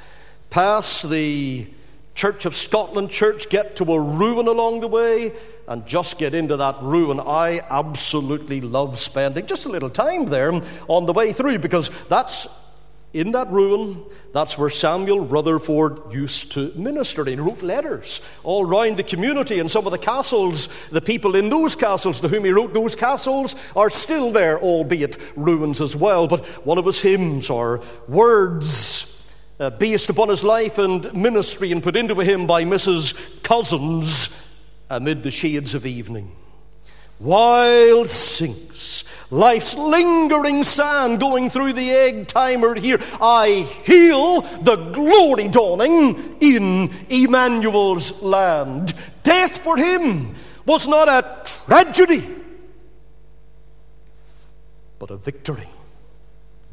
Pass 0.50 1.02
the 1.02 1.68
Church 2.14 2.44
of 2.44 2.54
Scotland 2.54 3.10
Church 3.10 3.48
get 3.48 3.76
to 3.76 3.84
a 3.92 4.00
ruin 4.00 4.46
along 4.46 4.80
the 4.80 4.88
way 4.88 5.32
and 5.68 5.86
just 5.86 6.18
get 6.18 6.34
into 6.34 6.56
that 6.56 6.76
ruin. 6.82 7.20
I 7.20 7.60
absolutely 7.70 8.60
love 8.60 8.98
spending 8.98 9.46
just 9.46 9.66
a 9.66 9.68
little 9.68 9.90
time 9.90 10.26
there 10.26 10.52
on 10.88 11.06
the 11.06 11.12
way 11.12 11.32
through 11.32 11.60
because 11.60 11.88
that's 12.06 12.48
in 13.12 13.32
that 13.32 13.50
ruin, 13.50 14.04
that's 14.32 14.56
where 14.56 14.70
Samuel 14.70 15.26
Rutherford 15.26 16.12
used 16.12 16.52
to 16.52 16.72
minister. 16.76 17.24
He 17.24 17.34
wrote 17.34 17.60
letters 17.60 18.20
all 18.44 18.64
round 18.64 18.98
the 18.98 19.02
community, 19.02 19.58
and 19.58 19.68
some 19.68 19.84
of 19.84 19.90
the 19.90 19.98
castles, 19.98 20.88
the 20.90 21.00
people 21.00 21.34
in 21.34 21.50
those 21.50 21.74
castles 21.74 22.20
to 22.20 22.28
whom 22.28 22.44
he 22.44 22.52
wrote 22.52 22.72
those 22.72 22.94
castles, 22.94 23.72
are 23.74 23.90
still 23.90 24.30
there, 24.30 24.60
albeit 24.60 25.32
ruins 25.34 25.80
as 25.80 25.96
well. 25.96 26.28
But 26.28 26.46
one 26.64 26.78
of 26.78 26.86
his 26.86 27.02
hymns 27.02 27.50
or 27.50 27.82
words 28.06 29.09
uh, 29.60 29.70
based 29.70 30.08
upon 30.08 30.28
his 30.30 30.42
life 30.42 30.78
and 30.78 31.12
ministry 31.14 31.70
and 31.70 31.82
put 31.82 31.94
into 31.94 32.14
him 32.16 32.46
by 32.46 32.64
Mrs. 32.64 33.42
Cousins 33.42 34.30
amid 34.88 35.22
the 35.22 35.30
shades 35.30 35.74
of 35.74 35.84
evening. 35.84 36.34
Wild 37.20 38.08
sinks 38.08 39.04
life's 39.30 39.74
lingering 39.74 40.64
sand 40.64 41.20
going 41.20 41.50
through 41.50 41.74
the 41.74 41.90
egg 41.90 42.26
timer 42.26 42.74
here. 42.74 42.98
I 43.20 43.68
heal 43.84 44.40
the 44.40 44.76
glory 44.76 45.48
dawning 45.48 46.38
in 46.40 46.90
Immanuel's 47.10 48.22
land. 48.22 48.94
Death 49.22 49.58
for 49.58 49.76
him 49.76 50.34
was 50.64 50.88
not 50.88 51.08
a 51.08 51.44
tragedy, 51.66 52.24
but 54.98 55.10
a 55.10 55.18
victory 55.18 55.68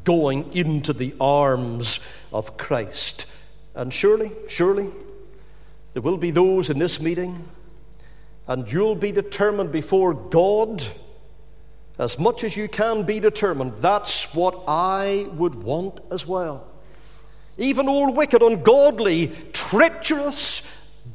going 0.08 0.50
into 0.56 0.94
the 0.94 1.14
arms 1.20 2.00
of 2.32 2.56
Christ. 2.56 3.26
And 3.74 3.92
surely, 3.92 4.30
surely, 4.48 4.88
there 5.92 6.00
will 6.00 6.16
be 6.16 6.30
those 6.30 6.70
in 6.70 6.78
this 6.78 6.98
meeting, 6.98 7.46
and 8.46 8.72
you'll 8.72 8.94
be 8.94 9.12
determined 9.12 9.70
before 9.70 10.14
God 10.14 10.82
as 11.98 12.18
much 12.18 12.42
as 12.42 12.56
you 12.56 12.68
can 12.68 13.02
be 13.02 13.20
determined, 13.20 13.74
that's 13.80 14.34
what 14.34 14.58
I 14.66 15.28
would 15.34 15.56
want 15.56 16.00
as 16.10 16.26
well. 16.26 16.66
Even 17.58 17.86
old 17.86 18.16
wicked, 18.16 18.40
ungodly, 18.40 19.30
treacherous 19.52 20.62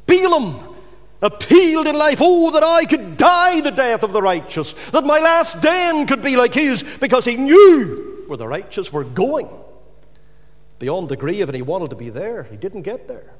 Balaam 0.05 0.59
appealed 1.19 1.87
in 1.87 1.97
life, 1.97 2.19
oh, 2.21 2.51
that 2.51 2.61
I 2.61 2.85
could 2.85 3.17
die 3.17 3.61
the 3.61 3.71
death 3.71 4.03
of 4.03 4.13
the 4.13 4.21
righteous, 4.21 4.73
that 4.91 5.03
my 5.03 5.17
last 5.17 5.63
den 5.63 6.05
could 6.05 6.21
be 6.21 6.35
like 6.35 6.53
his, 6.53 6.83
because 6.99 7.25
he 7.25 7.37
knew 7.37 8.12
where 8.27 8.37
the 8.37 8.47
righteous 8.47 8.91
were 8.91 9.03
going. 9.03 9.49
Beyond 10.79 11.09
the 11.09 11.17
grave, 11.17 11.47
and 11.47 11.55
he 11.55 11.61
wanted 11.61 11.89
to 11.91 11.95
be 11.95 12.09
there. 12.09 12.43
He 12.43 12.57
didn't 12.57 12.81
get 12.81 13.07
there. 13.07 13.33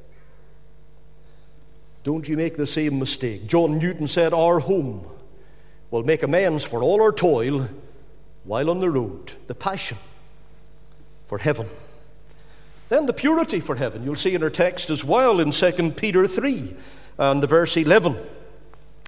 Don't 2.04 2.28
you 2.28 2.38
make 2.38 2.58
the 2.58 2.68
same 2.68 3.00
mistake. 3.00 3.48
John 3.48 3.78
Newton 3.78 4.08
said, 4.08 4.34
Our 4.34 4.60
home 4.60 5.06
will 5.90 6.04
make 6.04 6.24
amends 6.24 6.66
for 6.66 6.84
all 6.84 7.02
our 7.02 7.12
toil 7.12 7.70
while 8.44 8.70
on 8.70 8.80
the 8.80 8.90
road. 8.90 9.34
The 9.48 9.56
passion 9.56 9.98
for 11.26 11.38
heaven. 11.38 11.68
Then 12.90 13.06
the 13.06 13.14
purity 13.14 13.60
for 13.60 13.76
heaven. 13.76 14.04
You'll 14.04 14.16
see 14.16 14.36
in 14.36 14.44
our 14.44 14.50
text 14.50 14.90
as 14.90 15.04
well 15.04 15.40
in 15.40 15.52
2 15.52 15.92
Peter 15.92 16.28
3 16.28 16.76
and 17.18 17.42
the 17.42 17.48
verse 17.48 17.78
11. 17.78 18.18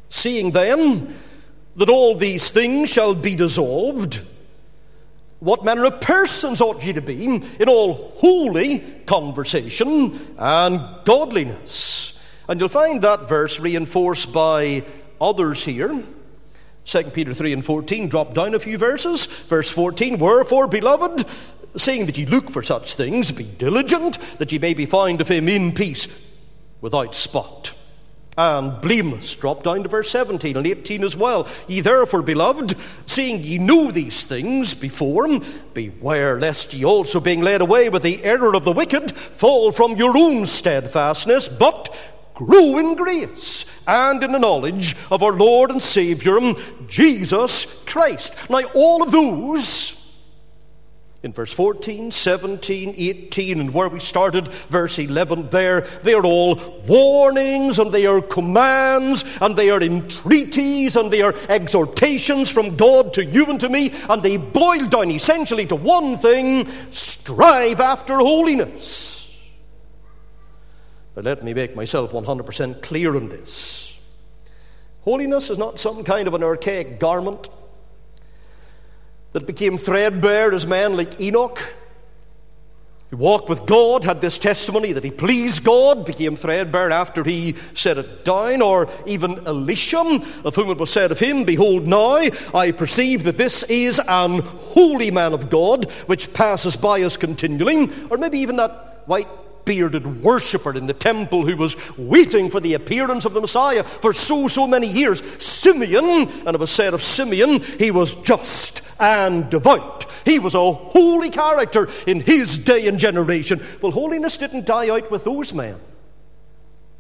Seeing 0.10 0.52
then 0.52 1.14
that 1.76 1.90
all 1.90 2.16
these 2.16 2.50
things 2.50 2.90
shall 2.90 3.14
be 3.14 3.36
dissolved, 3.36 4.22
what 5.40 5.66
manner 5.66 5.86
of 5.86 6.02
persons 6.02 6.62
ought 6.62 6.86
ye 6.86 6.94
to 6.94 7.02
be 7.02 7.26
in 7.26 7.70
all 7.70 7.94
holy 8.18 8.80
conversation 9.06 10.18
and 10.38 10.82
godliness? 11.04 12.20
And 12.48 12.60
you'll 12.60 12.70
find 12.70 13.02
that 13.02 13.28
verse 13.28 13.60
reinforced 13.60 14.32
by 14.34 14.84
others 15.20 15.66
here. 15.66 16.04
2 16.86 17.04
Peter 17.06 17.34
3 17.34 17.54
and 17.54 17.66
14, 17.66 18.08
drop 18.08 18.34
down 18.34 18.54
a 18.54 18.60
few 18.60 18.78
verses. 18.78 19.26
Verse 19.26 19.70
14, 19.72 20.20
Wherefore, 20.20 20.68
beloved, 20.68 21.26
seeing 21.76 22.06
that 22.06 22.18
ye 22.18 22.26
look 22.26 22.50
for 22.52 22.62
such 22.62 22.96
things, 22.96 23.32
be 23.32 23.44
diligent 23.44 24.20
that 24.38 24.52
ye 24.52 24.60
may 24.60 24.74
be 24.74 24.86
found 24.86 25.20
of 25.20 25.28
him 25.28 25.50
in 25.50 25.72
peace, 25.72 26.08
without 26.82 27.16
spot 27.16 27.75
and 28.38 28.82
blameless. 28.82 29.36
Drop 29.36 29.64
down 29.64 29.84
to 29.84 29.90
verse 29.90 30.10
17 30.10 30.58
and 30.58 30.68
18 30.68 31.04
as 31.04 31.16
well. 31.16 31.48
Ye 31.68 31.80
therefore, 31.82 32.22
beloved, 32.22 32.76
seeing 33.06 33.42
ye 33.42 33.58
knew 33.58 33.92
these 33.92 34.24
things 34.24 34.74
before, 34.74 35.28
beware 35.74 36.40
lest 36.40 36.74
ye 36.74 36.84
also, 36.84 37.20
being 37.20 37.42
led 37.42 37.62
away 37.62 37.90
with 37.90 38.04
the 38.04 38.24
error 38.24 38.56
of 38.56 38.66
the 38.66 38.74
wicked, 38.74 39.12
fall 39.12 39.72
from 39.72 39.96
your 39.96 40.18
own 40.18 40.46
steadfastness, 40.46 41.48
but 41.48 41.96
grow 42.34 42.78
in 42.78 42.96
grace 42.96 43.66
and 43.88 44.22
in 44.22 44.34
the 44.34 44.40
knowledge 44.40 44.96
of 45.10 45.24
our 45.24 45.32
Lord 45.32 45.72
and 45.72 45.82
Savior, 45.82 46.40
Jesus 46.88 47.84
Christ. 47.86 48.50
Now, 48.50 48.62
all 48.74 49.02
of 49.02 49.12
those 49.12 50.05
in 51.26 51.34
verse 51.34 51.52
14, 51.52 52.12
17, 52.12 52.94
18, 52.96 53.60
and 53.60 53.74
where 53.74 53.90
we 53.90 54.00
started, 54.00 54.48
verse 54.48 55.00
11 55.00 55.50
there, 55.50 55.82
they 56.04 56.14
are 56.14 56.24
all 56.24 56.56
warnings 56.88 57.80
and 57.80 57.92
they 57.92 58.06
are 58.06 58.22
commands 58.22 59.26
and 59.42 59.58
they 59.58 59.72
are 59.72 59.82
entreaties 59.82 60.96
and 60.96 61.10
they 61.10 61.24
are 61.24 61.34
exhortations 61.50 62.52
from 62.52 62.78
God 62.78 63.12
to 63.16 63.26
you 63.26 63.48
and 63.48 63.60
to 63.60 63.70
me, 63.70 63.92
and 64.08 64.22
they 64.22 64.38
boil 64.38 64.86
down 64.86 65.10
essentially 65.10 65.66
to 65.66 65.76
one 65.76 66.16
thing 66.16 66.68
strive 66.92 67.80
after 67.80 68.18
holiness. 68.20 69.36
But 71.16 71.24
let 71.24 71.44
me 71.44 71.56
make 71.56 71.76
myself 71.76 72.12
100% 72.12 72.84
clear 72.84 73.16
on 73.16 73.30
this. 73.30 74.00
Holiness 75.02 75.50
is 75.50 75.58
not 75.58 75.80
some 75.80 76.04
kind 76.04 76.28
of 76.28 76.36
an 76.36 76.44
archaic 76.44 77.00
garment 77.00 77.50
that 79.36 79.46
became 79.46 79.78
threadbare 79.78 80.54
as 80.54 80.66
men 80.66 80.96
like 80.96 81.20
Enoch, 81.20 81.60
who 83.10 83.18
walked 83.18 83.50
with 83.50 83.66
God, 83.66 84.06
had 84.06 84.22
this 84.22 84.40
testimony 84.40 84.94
that 84.94 85.04
he 85.04 85.12
pleased 85.12 85.66
God, 85.66 86.06
became 86.06 86.38
threadbare 86.38 86.90
after 86.90 87.22
he 87.22 87.54
set 87.74 87.98
it 87.98 88.24
down, 88.24 88.62
or 88.62 88.88
even 89.06 89.36
Elisham, 89.46 90.46
of 90.46 90.56
whom 90.56 90.70
it 90.70 90.78
was 90.78 90.90
said 90.90 91.12
of 91.12 91.20
him, 91.20 91.44
Behold, 91.44 91.86
now 91.86 92.22
I 92.54 92.72
perceive 92.72 93.24
that 93.24 93.38
this 93.38 93.64
is 93.64 94.00
an 94.08 94.40
holy 94.40 95.12
man 95.12 95.34
of 95.34 95.50
God, 95.50 95.92
which 96.06 96.34
passes 96.34 96.78
by 96.78 97.02
us 97.02 97.18
continually, 97.18 97.90
or 98.10 98.18
maybe 98.18 98.40
even 98.40 98.56
that 98.56 99.04
white 99.06 99.28
bearded 99.66 100.22
worshipper 100.24 100.76
in 100.78 100.88
the 100.88 100.94
temple 100.94 101.46
who 101.46 101.58
was 101.58 101.76
waiting 101.98 102.50
for 102.50 102.60
the 102.60 102.76
appearance 102.76 103.26
of 103.26 103.34
the 103.34 103.42
Messiah 103.42 103.84
for 103.84 104.14
so, 104.14 104.48
so 104.48 104.68
many 104.68 104.88
years. 104.88 105.22
Simeon, 105.44 106.06
and 106.06 106.50
it 106.50 106.60
was 106.60 106.72
said 106.72 106.94
of 106.94 107.02
Simeon, 107.02 107.62
he 107.80 107.92
was 107.92 108.16
just 108.16 108.82
and 109.00 109.50
devout. 109.50 110.06
He 110.24 110.40
was 110.40 110.56
a 110.56 110.72
holy 110.72 111.30
character 111.30 111.88
in 112.08 112.22
his 112.22 112.58
day 112.58 112.88
and 112.88 112.98
generation. 113.00 113.62
Well, 113.82 113.92
holiness 113.92 114.38
didn't 114.38 114.66
die 114.66 114.90
out 114.90 115.12
with 115.12 115.24
those 115.24 115.54
men, 115.54 115.80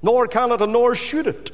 nor 0.01 0.27
can 0.27 0.51
it, 0.51 0.61
and 0.61 0.73
nor 0.73 0.95
should 0.95 1.27
it. 1.27 1.51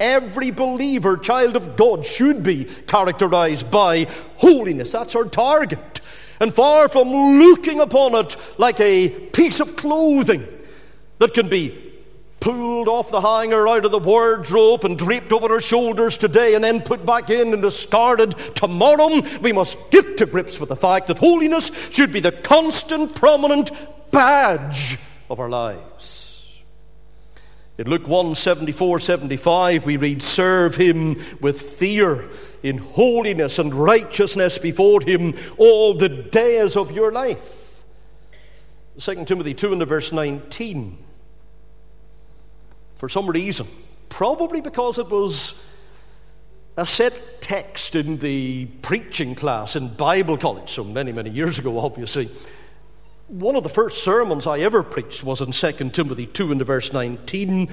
Every 0.00 0.52
believer, 0.52 1.16
child 1.16 1.56
of 1.56 1.74
God, 1.76 2.06
should 2.06 2.44
be 2.44 2.64
characterized 2.64 3.68
by 3.70 4.06
holiness. 4.36 4.92
That's 4.92 5.16
our 5.16 5.24
target. 5.24 5.97
And 6.40 6.54
far 6.54 6.88
from 6.88 7.08
looking 7.08 7.80
upon 7.80 8.14
it 8.14 8.36
like 8.58 8.80
a 8.80 9.08
piece 9.08 9.60
of 9.60 9.76
clothing 9.76 10.46
that 11.18 11.34
can 11.34 11.48
be 11.48 11.88
pulled 12.40 12.88
off 12.88 13.10
the 13.10 13.20
hanger 13.20 13.66
out 13.66 13.84
of 13.84 13.90
the 13.90 13.98
wardrobe 13.98 14.84
and 14.84 14.96
draped 14.96 15.32
over 15.32 15.52
our 15.52 15.60
shoulders 15.60 16.16
today 16.16 16.54
and 16.54 16.62
then 16.62 16.80
put 16.80 17.04
back 17.04 17.30
in 17.30 17.52
and 17.52 17.62
discarded 17.62 18.36
tomorrow, 18.54 19.20
we 19.42 19.52
must 19.52 19.90
get 19.90 20.16
to 20.18 20.26
grips 20.26 20.60
with 20.60 20.68
the 20.68 20.76
fact 20.76 21.08
that 21.08 21.18
holiness 21.18 21.70
should 21.92 22.12
be 22.12 22.20
the 22.20 22.32
constant, 22.32 23.14
prominent 23.16 23.70
badge 24.10 24.98
of 25.28 25.40
our 25.40 25.48
lives. 25.48 26.60
In 27.76 27.88
Luke 27.88 28.08
1 28.08 28.34
74 28.34 29.00
75, 29.00 29.84
we 29.84 29.96
read, 29.96 30.22
Serve 30.22 30.74
him 30.74 31.16
with 31.40 31.60
fear 31.60 32.28
in 32.62 32.78
holiness 32.78 33.58
and 33.58 33.74
righteousness 33.74 34.58
before 34.58 35.00
Him 35.00 35.34
all 35.56 35.94
the 35.94 36.08
days 36.08 36.76
of 36.76 36.92
your 36.92 37.12
life. 37.12 37.84
2 38.98 39.24
Timothy 39.24 39.54
2 39.54 39.72
and 39.74 39.86
verse 39.86 40.12
19. 40.12 40.98
For 42.96 43.08
some 43.08 43.28
reason, 43.28 43.68
probably 44.08 44.60
because 44.60 44.98
it 44.98 45.08
was 45.08 45.64
a 46.76 46.84
set 46.84 47.40
text 47.40 47.94
in 47.94 48.18
the 48.18 48.66
preaching 48.82 49.34
class 49.34 49.76
in 49.76 49.88
Bible 49.94 50.36
college, 50.36 50.68
so 50.68 50.84
many, 50.84 51.12
many 51.12 51.30
years 51.30 51.58
ago, 51.58 51.78
obviously. 51.78 52.28
One 53.28 53.56
of 53.56 53.62
the 53.62 53.68
first 53.68 54.02
sermons 54.02 54.46
I 54.46 54.60
ever 54.60 54.82
preached 54.82 55.22
was 55.22 55.40
in 55.40 55.52
2 55.52 55.90
Timothy 55.90 56.26
2 56.26 56.52
and 56.52 56.62
verse 56.62 56.92
19. 56.92 57.68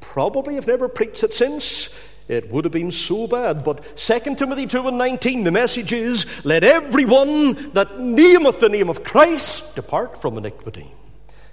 Probably 0.00 0.54
have 0.56 0.66
never 0.66 0.88
preached 0.88 1.22
it 1.22 1.32
since. 1.32 2.15
It 2.28 2.50
would 2.50 2.64
have 2.64 2.72
been 2.72 2.90
so 2.90 3.26
bad. 3.26 3.62
But 3.62 3.96
2 3.96 4.34
Timothy 4.34 4.66
2 4.66 4.88
and 4.88 4.98
19, 4.98 5.44
the 5.44 5.52
message 5.52 5.92
is 5.92 6.44
let 6.44 6.64
everyone 6.64 7.72
that 7.72 8.00
nameth 8.00 8.60
the 8.60 8.68
name 8.68 8.88
of 8.88 9.04
Christ 9.04 9.76
depart 9.76 10.20
from 10.20 10.36
iniquity. 10.36 10.92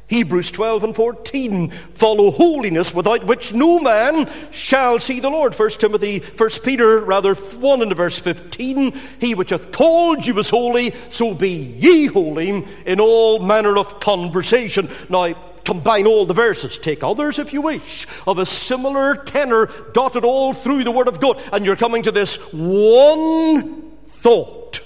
Hebrews 0.07 0.51
12 0.51 0.83
and 0.83 0.95
14 0.95 1.69
follow 1.69 2.29
holiness 2.29 2.93
without 2.93 3.23
which 3.23 3.53
no 3.53 3.79
man 3.79 4.29
shall 4.51 4.99
see 4.99 5.19
the 5.19 5.29
Lord. 5.29 5.57
1 5.57 5.69
Timothy, 5.71 6.19
1 6.19 6.49
Peter, 6.63 6.99
rather 6.99 7.33
1 7.33 7.81
and 7.81 7.95
verse 7.95 8.19
15 8.19 8.91
He 9.19 9.33
which 9.33 9.51
hath 9.51 9.71
called 9.71 10.25
you 10.25 10.37
is 10.39 10.49
holy, 10.49 10.91
so 11.09 11.33
be 11.33 11.49
ye 11.49 12.07
holy 12.07 12.63
in 12.85 12.99
all 12.99 13.39
manner 13.39 13.77
of 13.77 13.99
conversation. 13.99 14.89
Now, 15.09 15.33
combine 15.65 16.07
all 16.07 16.25
the 16.25 16.33
verses, 16.33 16.77
take 16.77 17.03
others 17.03 17.39
if 17.39 17.53
you 17.53 17.61
wish, 17.61 18.07
of 18.27 18.37
a 18.37 18.45
similar 18.45 19.15
tenor 19.15 19.69
dotted 19.93 20.23
all 20.23 20.53
through 20.53 20.83
the 20.83 20.91
Word 20.91 21.07
of 21.07 21.19
God, 21.19 21.41
and 21.51 21.65
you're 21.65 21.75
coming 21.75 22.03
to 22.03 22.11
this 22.11 22.37
one 22.53 23.91
thought 24.05 24.81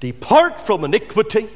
Depart 0.00 0.60
from 0.60 0.84
iniquity, 0.84 1.48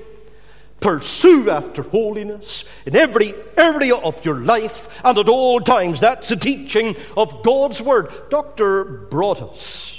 pursue 0.81 1.49
after 1.49 1.83
holiness 1.83 2.65
in 2.85 2.97
every 2.97 3.33
area 3.57 3.95
of 3.95 4.25
your 4.25 4.35
life 4.35 5.01
and 5.05 5.17
at 5.17 5.29
all 5.29 5.61
times. 5.61 6.01
That's 6.01 6.29
the 6.29 6.37
teaching 6.37 6.97
of 7.17 7.45
God's 7.45 7.81
Word. 7.81 8.11
Dr. 8.31 8.85
Broadus 8.85 9.93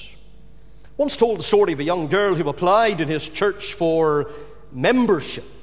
once 0.98 1.15
told 1.17 1.39
the 1.39 1.43
story 1.43 1.74
of 1.74 1.80
a 1.80 1.84
young 1.84 2.08
girl 2.08 2.36
who 2.36 2.48
applied 2.48 3.02
in 3.02 3.08
his 3.08 3.28
church 3.28 3.74
for 3.74 4.30
membership. 4.72 5.62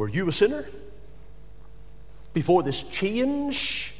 Were 0.00 0.08
you 0.08 0.26
a 0.28 0.32
sinner? 0.32 0.64
Before 2.32 2.62
this 2.62 2.84
change 2.84 3.94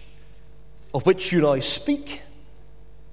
of 0.94 1.04
which 1.04 1.30
you 1.30 1.42
now 1.42 1.60
speak? 1.60 2.22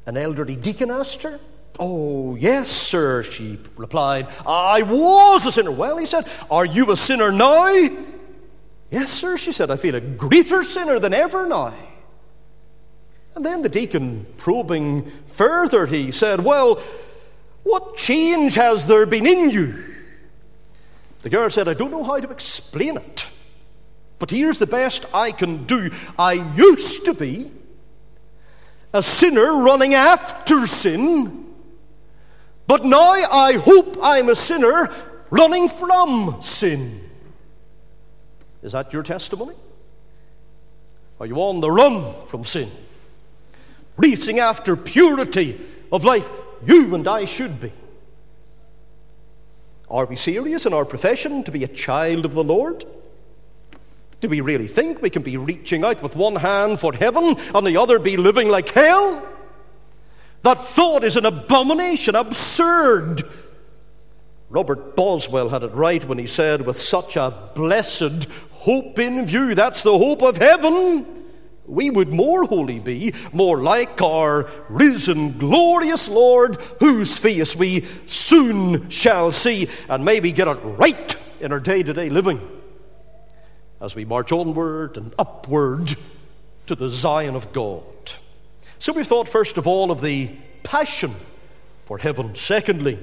An 0.05 0.15
elderly 0.15 0.55
deacon 0.55 0.89
asked 0.89 1.23
her. 1.23 1.37
Oh, 1.81 2.37
yes, 2.37 2.69
sir, 2.69 3.23
she 3.23 3.59
replied. 3.75 4.29
I 4.47 4.83
was 4.83 5.45
a 5.45 5.51
sinner. 5.51 5.69
Well, 5.69 5.97
he 5.97 6.05
said, 6.05 6.29
Are 6.49 6.65
you 6.65 6.89
a 6.89 6.95
sinner 6.95 7.29
now? 7.29 7.73
Yes, 8.89 9.09
sir, 9.09 9.35
she 9.35 9.51
said. 9.51 9.69
I 9.69 9.75
feel 9.75 9.95
a 9.95 9.99
greater 9.99 10.63
sinner 10.63 10.97
than 10.97 11.13
ever 11.13 11.45
now. 11.45 11.73
And 13.35 13.45
then 13.45 13.63
the 13.63 13.69
deacon, 13.69 14.25
probing 14.37 15.07
further, 15.25 15.87
he 15.87 16.11
said, 16.11 16.39
Well, 16.41 16.81
what 17.63 17.97
change 17.97 18.55
has 18.55 18.87
there 18.87 19.05
been 19.05 19.27
in 19.27 19.49
you? 19.49 19.96
The 21.21 21.29
girl 21.29 21.49
said, 21.49 21.67
I 21.67 21.73
don't 21.73 21.91
know 21.91 22.03
how 22.03 22.19
to 22.19 22.29
explain 22.29 22.97
it, 22.97 23.29
but 24.19 24.29
here's 24.29 24.59
the 24.59 24.67
best 24.67 25.05
I 25.13 25.31
can 25.31 25.65
do. 25.65 25.89
I 26.17 26.33
used 26.55 27.05
to 27.05 27.13
be 27.13 27.51
a 28.93 29.03
sinner 29.03 29.61
running 29.61 29.93
after 29.93 30.67
sin, 30.67 31.45
but 32.67 32.85
now 32.85 33.11
I 33.11 33.53
hope 33.53 33.97
I'm 34.01 34.29
a 34.29 34.35
sinner 34.35 34.89
running 35.29 35.69
from 35.69 36.41
sin. 36.41 37.01
Is 38.61 38.71
that 38.71 38.93
your 38.93 39.03
testimony? 39.03 39.55
Are 41.19 41.25
you 41.25 41.35
on 41.37 41.61
the 41.61 41.71
run 41.71 42.13
from 42.27 42.45
sin? 42.45 42.69
racing 43.97 44.39
after 44.39 44.75
purity 44.75 45.59
of 45.91 46.05
life. 46.05 46.29
You 46.65 46.95
and 46.95 47.07
I 47.07 47.25
should 47.25 47.59
be. 47.59 47.71
Are 49.89 50.05
we 50.05 50.15
serious 50.15 50.65
in 50.65 50.73
our 50.73 50.85
profession 50.85 51.43
to 51.43 51.51
be 51.51 51.63
a 51.63 51.67
child 51.67 52.25
of 52.25 52.33
the 52.33 52.43
Lord? 52.43 52.83
Do 54.19 54.27
we 54.27 54.41
really 54.41 54.67
think 54.67 55.01
we 55.01 55.09
can 55.09 55.21
be 55.21 55.37
reaching 55.37 55.85
out 55.85 56.01
with 56.01 56.15
one 56.15 56.35
hand 56.35 56.79
for 56.79 56.93
heaven 56.93 57.35
and 57.53 57.67
the 57.67 57.77
other 57.77 57.99
be 57.99 58.17
living 58.17 58.49
like 58.49 58.69
hell? 58.69 59.25
That 60.41 60.57
thought 60.57 61.03
is 61.03 61.15
an 61.15 61.25
abomination, 61.25 62.15
absurd. 62.15 63.21
Robert 64.49 64.95
Boswell 64.95 65.49
had 65.49 65.63
it 65.63 65.73
right 65.73 66.03
when 66.05 66.17
he 66.17 66.25
said, 66.25 66.65
with 66.65 66.77
such 66.77 67.15
a 67.15 67.51
blessed 67.53 68.27
hope 68.51 68.97
in 68.99 69.25
view, 69.25 69.55
that's 69.55 69.83
the 69.83 69.97
hope 69.97 70.21
of 70.21 70.37
heaven 70.37 71.16
we 71.67 71.89
would 71.89 72.09
more 72.09 72.45
holy 72.45 72.79
be, 72.79 73.13
more 73.33 73.61
like 73.61 74.01
our 74.01 74.49
risen, 74.69 75.37
glorious 75.37 76.07
Lord, 76.07 76.55
whose 76.79 77.17
face 77.17 77.55
we 77.55 77.81
soon 78.05 78.89
shall 78.89 79.31
see, 79.31 79.67
and 79.89 80.03
maybe 80.03 80.31
get 80.31 80.47
it 80.47 80.57
right 80.63 81.15
in 81.41 81.51
our 81.51 81.59
day 81.59 81.83
to 81.83 81.93
day 81.93 82.09
living 82.09 82.41
as 83.79 83.95
we 83.95 84.05
march 84.05 84.31
onward 84.31 84.97
and 84.97 85.13
upward 85.19 85.95
to 86.65 86.75
the 86.75 86.89
Zion 86.89 87.35
of 87.35 87.51
God. 87.53 87.83
So 88.79 88.93
we've 88.93 89.07
thought, 89.07 89.29
first 89.29 89.57
of 89.57 89.67
all, 89.67 89.91
of 89.91 90.01
the 90.01 90.29
passion 90.63 91.11
for 91.85 91.97
heaven. 91.97 92.35
Secondly, 92.35 92.99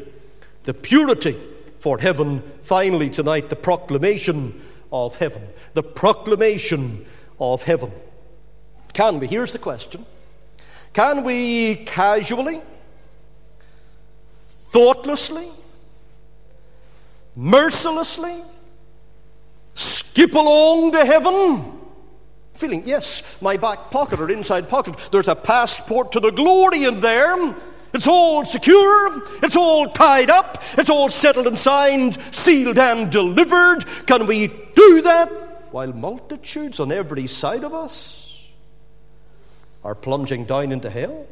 the 0.64 0.74
purity 0.74 1.36
for 1.78 1.98
heaven. 1.98 2.40
Finally, 2.62 3.10
tonight, 3.10 3.48
the 3.48 3.56
proclamation 3.56 4.60
of 4.92 5.16
heaven. 5.16 5.42
The 5.74 5.82
proclamation 5.82 7.04
of 7.40 7.62
heaven. 7.62 7.90
Can 8.94 9.18
we? 9.18 9.26
Here's 9.26 9.52
the 9.52 9.58
question 9.58 10.06
Can 10.92 11.24
we 11.24 11.74
casually, 11.74 12.62
thoughtlessly, 14.48 15.48
mercilessly 17.36 18.42
skip 19.74 20.32
along 20.32 20.92
to 20.92 21.04
heaven? 21.04 21.72
Feeling, 22.54 22.84
yes, 22.86 23.42
my 23.42 23.56
back 23.56 23.90
pocket 23.90 24.20
or 24.20 24.30
inside 24.30 24.68
pocket, 24.68 24.96
there's 25.10 25.26
a 25.26 25.34
passport 25.34 26.12
to 26.12 26.20
the 26.20 26.30
glory 26.30 26.84
in 26.84 27.00
there. 27.00 27.54
It's 27.92 28.08
all 28.08 28.44
secure, 28.44 29.22
it's 29.42 29.56
all 29.56 29.88
tied 29.88 30.30
up, 30.30 30.62
it's 30.78 30.90
all 30.90 31.08
settled 31.08 31.48
and 31.48 31.58
signed, 31.58 32.14
sealed 32.14 32.78
and 32.78 33.10
delivered. 33.10 33.84
Can 34.06 34.26
we 34.26 34.48
do 34.48 35.02
that 35.02 35.28
while 35.72 35.92
multitudes 35.92 36.78
on 36.78 36.92
every 36.92 37.26
side 37.26 37.64
of 37.64 37.74
us 37.74 38.23
are 39.84 39.94
plunging 39.94 40.44
down 40.44 40.72
into 40.72 40.90
hell? 40.90 41.26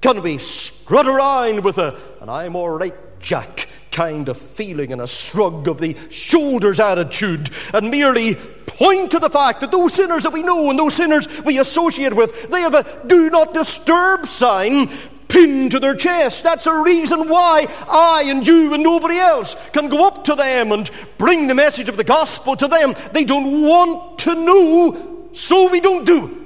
Can 0.00 0.22
we 0.22 0.38
strut 0.38 1.06
around 1.06 1.62
with 1.62 1.76
a, 1.78 1.98
I'm 2.22 2.56
all 2.56 2.70
right, 2.70 2.94
Jack, 3.20 3.68
kind 3.92 4.28
of 4.28 4.38
feeling 4.38 4.92
and 4.92 5.00
a 5.02 5.06
shrug 5.06 5.68
of 5.68 5.78
the 5.78 5.94
shoulders 6.08 6.80
attitude 6.80 7.50
and 7.74 7.90
merely 7.90 8.34
point 8.66 9.10
to 9.10 9.18
the 9.18 9.28
fact 9.28 9.60
that 9.60 9.70
those 9.70 9.92
sinners 9.92 10.22
that 10.22 10.32
we 10.32 10.42
know 10.42 10.70
and 10.70 10.78
those 10.78 10.94
sinners 10.94 11.42
we 11.44 11.58
associate 11.58 12.14
with, 12.14 12.50
they 12.50 12.62
have 12.62 12.74
a 12.74 13.06
do 13.06 13.28
not 13.28 13.52
disturb 13.52 14.24
sign 14.24 14.88
pinned 15.28 15.72
to 15.72 15.78
their 15.78 15.94
chest. 15.94 16.44
That's 16.44 16.66
a 16.66 16.82
reason 16.82 17.28
why 17.28 17.66
I 17.88 18.24
and 18.28 18.46
you 18.46 18.72
and 18.72 18.82
nobody 18.82 19.16
else 19.16 19.54
can 19.72 19.88
go 19.88 20.06
up 20.06 20.24
to 20.24 20.34
them 20.34 20.72
and 20.72 20.90
bring 21.18 21.46
the 21.46 21.54
message 21.54 21.90
of 21.90 21.98
the 21.98 22.04
gospel 22.04 22.56
to 22.56 22.66
them. 22.66 22.94
They 23.12 23.24
don't 23.24 23.62
want 23.62 24.20
to 24.20 24.34
know, 24.34 25.28
so 25.32 25.70
we 25.70 25.80
don't 25.80 26.06
do 26.06 26.26
it. 26.26 26.39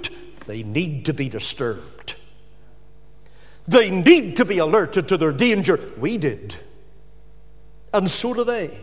They 0.47 0.63
need 0.63 1.07
to 1.07 1.15
be 1.15 1.29
disturbed. 1.29 2.17
They 3.67 3.91
need 3.91 4.37
to 4.37 4.45
be 4.45 4.59
alerted 4.59 5.09
to 5.09 5.17
their 5.17 5.33
danger. 5.33 5.81
We 5.99 6.19
did. 6.19 6.57
And 7.93 8.11
so 8.11 8.35
do 8.35 8.45
they. 8.45 8.77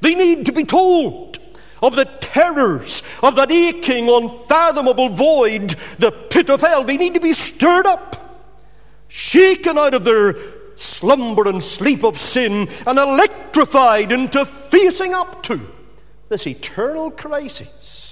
They 0.00 0.14
need 0.14 0.46
to 0.46 0.52
be 0.52 0.64
told 0.64 1.38
of 1.82 1.96
the 1.96 2.04
terrors 2.04 3.02
of 3.22 3.36
that 3.36 3.50
aching, 3.50 4.08
unfathomable 4.08 5.08
void, 5.08 5.70
the 5.98 6.10
pit 6.10 6.50
of 6.50 6.60
hell. 6.60 6.84
They 6.84 6.96
need 6.96 7.14
to 7.14 7.20
be 7.20 7.32
stirred 7.32 7.86
up, 7.86 8.46
shaken 9.08 9.78
out 9.78 9.94
of 9.94 10.04
their 10.04 10.34
slumber 10.74 11.48
and 11.48 11.62
sleep 11.62 12.04
of 12.04 12.18
sin, 12.18 12.68
and 12.86 12.98
electrified 12.98 14.12
into 14.12 14.44
facing 14.44 15.14
up 15.14 15.42
to 15.44 15.60
this 16.28 16.46
eternal 16.46 17.10
crisis 17.10 18.03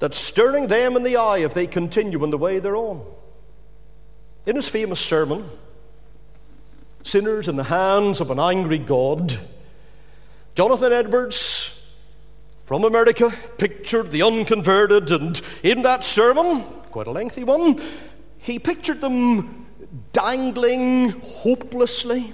that's 0.00 0.18
stirring 0.18 0.66
them 0.66 0.96
in 0.96 1.04
the 1.04 1.16
eye 1.16 1.38
if 1.38 1.54
they 1.54 1.66
continue 1.66 2.24
in 2.24 2.30
the 2.30 2.38
way 2.38 2.58
they're 2.58 2.74
on. 2.76 3.04
In 4.46 4.56
his 4.56 4.68
famous 4.68 4.98
sermon, 4.98 5.48
Sinners 7.02 7.48
in 7.48 7.56
the 7.56 7.64
Hands 7.64 8.20
of 8.20 8.30
an 8.30 8.40
Angry 8.40 8.78
God, 8.78 9.34
Jonathan 10.54 10.92
Edwards 10.92 11.76
from 12.64 12.84
America 12.84 13.32
pictured 13.58 14.10
the 14.10 14.22
unconverted, 14.22 15.10
and 15.10 15.40
in 15.62 15.82
that 15.82 16.02
sermon, 16.02 16.62
quite 16.90 17.06
a 17.06 17.10
lengthy 17.10 17.44
one, 17.44 17.78
he 18.38 18.58
pictured 18.58 19.00
them 19.00 19.66
dangling 20.12 21.10
hopelessly 21.20 22.32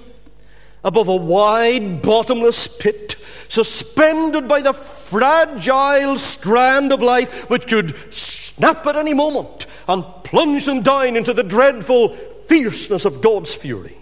above 0.83 1.07
a 1.07 1.15
wide, 1.15 2.01
bottomless 2.01 2.67
pit, 2.67 3.15
suspended 3.49 4.47
by 4.47 4.61
the 4.61 4.73
fragile 4.73 6.17
strand 6.17 6.91
of 6.91 7.01
life 7.01 7.49
which 7.49 7.67
could 7.67 7.95
snap 8.13 8.85
at 8.85 8.95
any 8.95 9.13
moment 9.13 9.65
and 9.87 10.03
plunge 10.23 10.65
them 10.65 10.81
down 10.81 11.15
into 11.15 11.33
the 11.33 11.43
dreadful 11.43 12.09
fierceness 12.09 13.05
of 13.05 13.21
God's 13.21 13.53
fury. 13.53 13.95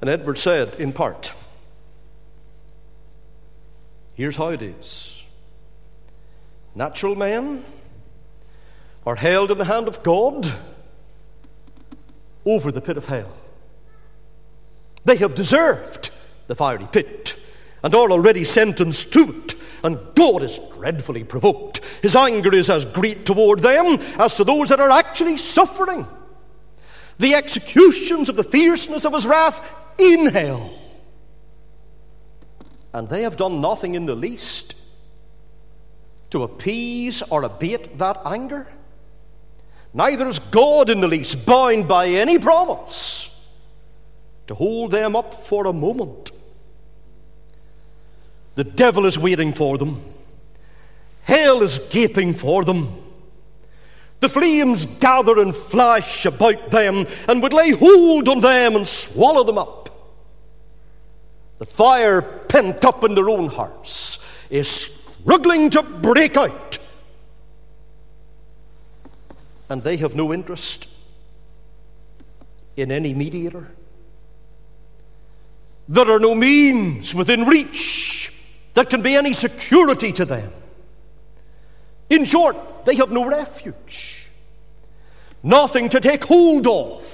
And 0.00 0.10
Edward 0.10 0.38
said, 0.38 0.74
in 0.78 0.92
part, 0.92 1.32
here's 4.14 4.36
how 4.36 4.48
it 4.48 4.62
is 4.62 5.24
natural 6.74 7.14
men 7.14 7.64
are 9.06 9.14
held 9.14 9.50
in 9.50 9.58
the 9.58 9.64
hand 9.64 9.88
of 9.88 10.02
God 10.02 10.46
over 12.44 12.70
the 12.70 12.80
pit 12.80 12.96
of 12.96 13.06
hell. 13.06 13.30
They 15.06 15.16
have 15.18 15.36
deserved 15.36 16.10
the 16.48 16.56
fiery 16.56 16.88
pit 16.90 17.40
and 17.82 17.94
are 17.94 18.10
already 18.10 18.42
sentenced 18.42 19.12
to 19.12 19.20
it. 19.20 19.54
And 19.84 20.00
God 20.16 20.42
is 20.42 20.58
dreadfully 20.74 21.22
provoked. 21.22 21.78
His 22.02 22.16
anger 22.16 22.52
is 22.52 22.68
as 22.68 22.84
great 22.84 23.24
toward 23.24 23.60
them 23.60 23.98
as 24.18 24.34
to 24.34 24.44
those 24.44 24.68
that 24.70 24.80
are 24.80 24.90
actually 24.90 25.36
suffering. 25.36 26.08
The 27.18 27.34
executions 27.34 28.28
of 28.28 28.34
the 28.34 28.42
fierceness 28.42 29.04
of 29.04 29.14
his 29.14 29.26
wrath 29.26 29.72
in 29.96 30.26
hell. 30.26 30.74
And 32.92 33.08
they 33.08 33.22
have 33.22 33.36
done 33.36 33.60
nothing 33.60 33.94
in 33.94 34.06
the 34.06 34.16
least 34.16 34.74
to 36.30 36.42
appease 36.42 37.22
or 37.22 37.44
abate 37.44 37.96
that 37.98 38.20
anger. 38.24 38.66
Neither 39.94 40.26
is 40.26 40.40
God 40.40 40.90
in 40.90 41.00
the 41.00 41.06
least 41.06 41.46
bound 41.46 41.86
by 41.86 42.08
any 42.08 42.40
promise 42.40 43.35
to 44.46 44.54
hold 44.54 44.92
them 44.92 45.16
up 45.16 45.42
for 45.44 45.66
a 45.66 45.72
moment. 45.72 46.30
The 48.54 48.64
devil 48.64 49.04
is 49.04 49.18
waiting 49.18 49.52
for 49.52 49.76
them. 49.76 50.02
Hell 51.22 51.62
is 51.62 51.78
gaping 51.90 52.32
for 52.32 52.64
them. 52.64 52.88
The 54.20 54.28
flames 54.28 54.86
gather 54.86 55.38
and 55.38 55.54
flash 55.54 56.24
about 56.24 56.70
them 56.70 57.06
and 57.28 57.42
would 57.42 57.52
lay 57.52 57.72
hold 57.72 58.28
on 58.28 58.40
them 58.40 58.76
and 58.76 58.86
swallow 58.86 59.44
them 59.44 59.58
up. 59.58 59.90
The 61.58 61.66
fire 61.66 62.22
pent 62.22 62.84
up 62.84 63.04
in 63.04 63.14
their 63.14 63.28
own 63.28 63.48
hearts 63.48 64.46
is 64.50 64.68
struggling 64.68 65.70
to 65.70 65.82
break 65.82 66.36
out. 66.36 66.78
And 69.68 69.82
they 69.82 69.96
have 69.96 70.14
no 70.14 70.32
interest 70.32 70.88
in 72.76 72.92
any 72.92 73.12
mediator. 73.12 73.68
There 75.88 76.10
are 76.10 76.18
no 76.18 76.34
means 76.34 77.14
within 77.14 77.44
reach 77.44 78.32
that 78.74 78.90
can 78.90 79.02
be 79.02 79.14
any 79.14 79.32
security 79.32 80.12
to 80.12 80.24
them. 80.24 80.52
In 82.10 82.24
short, 82.24 82.56
they 82.84 82.96
have 82.96 83.10
no 83.10 83.26
refuge, 83.26 84.28
nothing 85.42 85.88
to 85.90 86.00
take 86.00 86.24
hold 86.24 86.66
of. 86.66 87.12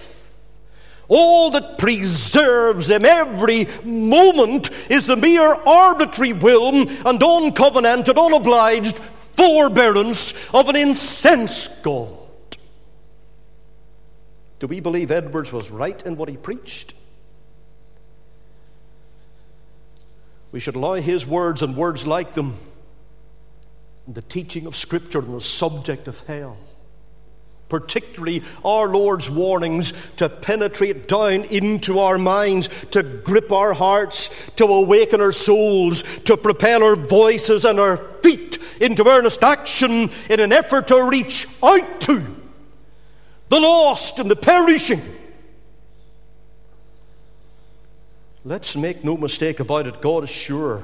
All 1.09 1.51
that 1.51 1.79
preserves 1.79 2.89
them 2.89 3.05
every 3.05 3.67
moment 3.85 4.71
is 4.91 5.07
the 5.07 5.17
mere 5.17 5.55
arbitrary 5.55 6.33
will 6.33 6.69
and 6.69 6.89
uncovenanted, 7.21 8.17
unobliged 8.17 8.99
forbearance 8.99 10.55
of 10.55 10.69
an 10.69 10.77
incensed 10.77 11.83
God. 11.83 12.17
Do 14.59 14.67
we 14.69 14.81
believe 14.81 15.11
Edwards 15.11 15.53
was 15.53 15.71
right 15.71 16.01
in 16.07 16.17
what 16.17 16.29
he 16.29 16.37
preached? 16.37 16.95
We 20.53 20.61
should 20.61 20.77
allow 20.77 20.95
his 20.95 21.27
words 21.27 21.63
and 21.63 21.77
words 21.77 22.07
like 22.07 22.35
them 22.35 22.59
the 24.07 24.23
teaching 24.23 24.67
of 24.67 24.77
Scripture 24.77 25.21
on 25.21 25.33
the 25.33 25.41
subject 25.41 26.09
of 26.09 26.21
hell. 26.27 26.57
Particularly 27.69 28.43
our 28.65 28.89
Lord's 28.89 29.31
warnings 29.31 29.93
to 30.17 30.29
penetrate 30.29 31.09
down 31.09 31.45
into 31.45 32.01
our 32.01 32.19
minds, 32.19 32.69
to 32.91 33.03
grip 33.03 33.51
our 33.51 33.73
hearts, 33.73 34.51
to 34.57 34.67
awaken 34.67 35.23
our 35.23 35.33
souls, 35.33 36.03
to 36.21 36.37
propel 36.37 36.83
our 36.85 36.97
voices 36.97 37.65
and 37.65 37.81
our 37.81 37.97
feet 37.97 38.59
into 38.81 39.09
earnest 39.09 39.43
action 39.43 40.11
in 40.29 40.41
an 40.41 40.53
effort 40.53 40.89
to 40.89 41.09
reach 41.11 41.47
out 41.63 42.01
to 42.03 42.23
the 43.49 43.61
lost 43.61 44.19
and 44.19 44.31
the 44.31 44.37
perishing 44.37 45.01
Let's 48.45 48.77
make 48.77 49.05
no 49.05 49.17
mistake 49.17 49.61
about 49.61 49.87
it, 49.87 50.03
God 50.03 50.25
is 50.25 50.31
sure 50.31 50.83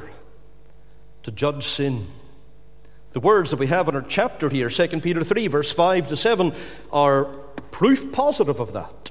to 1.24 1.32
judge 1.32 1.66
sin. 1.66 2.06
The 3.12 3.20
words 3.20 3.50
that 3.50 3.58
we 3.58 3.66
have 3.66 3.88
in 3.88 3.96
our 3.96 4.02
chapter 4.02 4.48
here, 4.48 4.68
2 4.68 5.00
Peter 5.00 5.24
3, 5.24 5.48
verse 5.48 5.72
5 5.72 6.08
to 6.08 6.16
7, 6.16 6.52
are 6.92 7.24
proof 7.72 8.12
positive 8.12 8.60
of 8.60 8.74
that. 8.74 9.10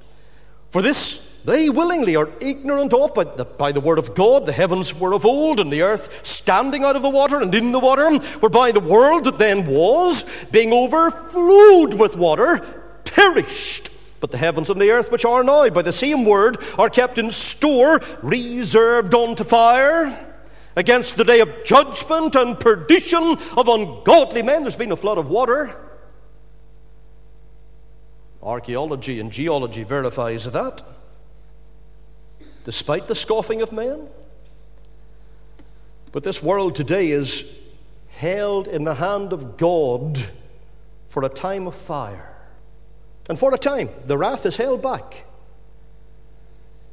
For 0.70 0.82
this 0.82 1.28
they 1.44 1.70
willingly 1.70 2.16
are 2.16 2.30
ignorant 2.40 2.94
of 2.94 3.14
by 3.14 3.26
the, 3.26 3.44
by 3.44 3.72
the 3.74 3.82
word 3.82 4.00
of 4.00 4.16
God. 4.16 4.46
The 4.46 4.54
heavens 4.54 4.98
were 4.98 5.14
of 5.14 5.26
old, 5.26 5.60
and 5.60 5.72
the 5.72 5.82
earth 5.82 6.26
standing 6.26 6.84
out 6.84 6.96
of 6.96 7.02
the 7.02 7.10
water 7.10 7.42
and 7.42 7.54
in 7.54 7.74
the 7.74 7.80
water, 7.80 8.18
whereby 8.40 8.72
the 8.72 8.80
world 8.80 9.26
that 9.26 9.40
then 9.40 9.66
was, 9.66 10.24
being 10.52 10.72
overflowed 10.72 12.00
with 12.00 12.16
water, 12.16 12.60
perished. 13.04 13.90
But 14.20 14.32
the 14.32 14.38
heavens 14.38 14.70
and 14.70 14.82
the 14.82 14.92
earth, 14.92 15.12
which 15.12 15.26
are 15.26 15.44
now, 15.44 15.70
by 15.70 15.82
the 15.84 15.92
same 15.92 16.26
word, 16.26 16.58
are 16.78 16.90
kept 16.90 17.18
in 17.18 17.30
store, 17.30 18.02
reserved 18.24 19.14
unto 19.14 19.44
fire, 19.44 20.26
against 20.76 21.18
the 21.18 21.24
day 21.24 21.40
of 21.40 21.50
judgment 21.66 22.36
and 22.36 22.60
perdition 22.60 23.38
of 23.56 23.68
ungodly 23.68 24.44
men. 24.44 24.62
There's 24.62 24.76
been 24.76 24.92
a 24.92 24.96
flood 24.96 25.18
of 25.18 25.30
water. 25.30 25.76
Archaeology 28.42 29.20
and 29.20 29.32
geology 29.32 29.84
verifies 29.84 30.52
that. 30.52 30.82
Despite 32.64 33.08
the 33.08 33.16
scoffing 33.16 33.62
of 33.62 33.72
men. 33.72 34.08
But 36.12 36.24
this 36.24 36.42
world 36.42 36.76
today 36.76 37.10
is 37.10 37.46
held 38.10 38.68
in 38.68 38.84
the 38.84 38.96
hand 38.96 39.34
of 39.34 39.58
God 39.58 40.20
for 41.08 41.24
a 41.24 41.30
time 41.30 41.68
of 41.68 41.76
fire. 41.76 42.37
And 43.30 43.38
for 43.38 43.54
a 43.54 43.58
time, 43.58 43.90
the 44.06 44.18
wrath 44.18 44.46
is 44.46 44.58
held 44.58 44.82
back. 44.82 45.26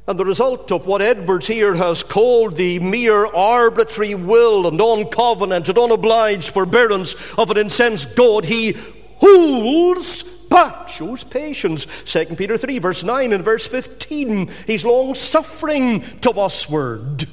And 0.07 0.19
the 0.19 0.25
result 0.25 0.71
of 0.71 0.85
what 0.85 1.01
Edwards 1.01 1.47
here 1.47 1.73
has 1.73 2.03
called 2.03 2.57
the 2.57 2.77
mere 2.79 3.25
arbitrary 3.25 4.13
will 4.13 4.67
and 4.67 4.79
uncovenanted, 4.79 5.83
unobliged 5.83 6.49
forbearance 6.49 7.33
of 7.39 7.49
an 7.49 7.57
incensed 7.57 8.15
God, 8.15 8.45
he 8.45 8.75
holds 9.17 10.23
back, 10.23 10.89
shows 10.89 11.23
patience. 11.23 11.85
2 12.11 12.35
Peter 12.35 12.55
3, 12.55 12.77
verse 12.79 13.03
9 13.03 13.33
and 13.33 13.43
verse 13.43 13.65
15. 13.65 14.47
He's 14.67 14.85
long 14.85 15.15
suffering 15.15 16.01
to 16.21 16.31
usward. 16.35 17.25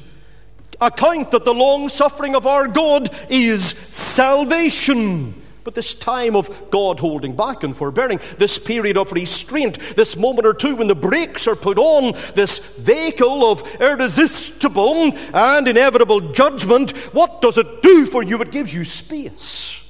Account 0.81 1.31
that 1.33 1.45
the 1.45 1.53
long 1.53 1.91
suffering 1.91 2.35
of 2.35 2.47
our 2.47 2.69
God 2.69 3.11
is 3.29 3.67
salvation. 3.67 5.42
But 5.65 5.75
this 5.77 5.95
time 5.95 6.35
of 6.35 6.71
God 6.71 6.99
holding 6.99 7.37
back 7.37 7.63
and 7.63 7.77
forbearing, 7.77 8.19
this 8.39 8.59
period 8.59 8.97
of 8.97 9.13
restraint, 9.13 9.79
this 9.97 10.17
moment 10.17 10.47
or 10.47 10.55
two 10.55 10.77
when 10.77 10.89
the 10.89 10.95
brakes 10.95 11.47
are 11.47 11.55
put 11.55 11.79
on, 11.79 12.15
this 12.35 12.59
vehicle 12.77 13.45
of 13.45 13.63
irresistible 13.81 15.13
and 15.33 15.69
inevitable 15.69 16.33
judgment, 16.33 16.91
what 17.13 17.41
does 17.41 17.59
it 17.59 17.83
do 17.83 18.07
for 18.07 18.23
you? 18.23 18.41
It 18.41 18.51
gives 18.51 18.75
you 18.75 18.85
space 18.85 19.89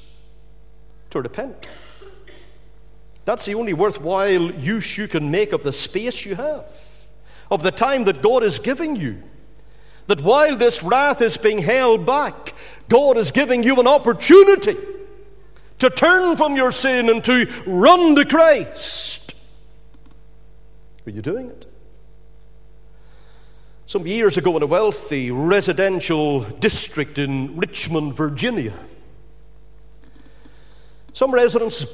to 1.11 1.23
repent. 1.23 1.69
That's 3.25 3.47
the 3.47 3.55
only 3.55 3.73
worthwhile 3.73 4.51
use 4.53 4.99
you 4.99 5.09
can 5.09 5.31
make 5.31 5.53
of 5.53 5.63
the 5.63 5.73
space 5.73 6.27
you 6.27 6.35
have, 6.35 6.69
of 7.51 7.63
the 7.63 7.71
time 7.71 8.05
that 8.05 8.21
God 8.21 8.43
is 8.43 8.59
giving 8.59 8.97
you. 8.97 9.23
That 10.09 10.21
while 10.21 10.57
this 10.57 10.83
wrath 10.83 11.23
is 11.23 11.37
being 11.37 11.59
held 11.59 12.05
back, 12.05 12.53
God 12.89 13.17
is 13.17 13.31
giving 13.31 13.63
you 13.63 13.77
an 13.81 13.87
opportunity 13.87 14.77
to 15.83 15.91
turn 15.91 16.37
from 16.37 16.55
your 16.55 16.71
sin 16.71 17.11
and 17.11 17.25
to 17.25 17.45
run 17.67 18.15
to 18.15 18.25
Christ. 18.25 19.35
Are 21.05 21.11
you 21.11 21.21
doing 21.21 21.51
it? 21.51 21.67
Some 23.87 24.07
years 24.07 24.39
ago, 24.39 24.57
in 24.57 24.63
a 24.63 24.67
wealthy 24.67 25.33
residential 25.33 26.45
district 26.45 27.19
in 27.19 27.57
Richmond, 27.57 28.15
Virginia, 28.15 28.75
some 31.13 31.33
residents 31.33 31.85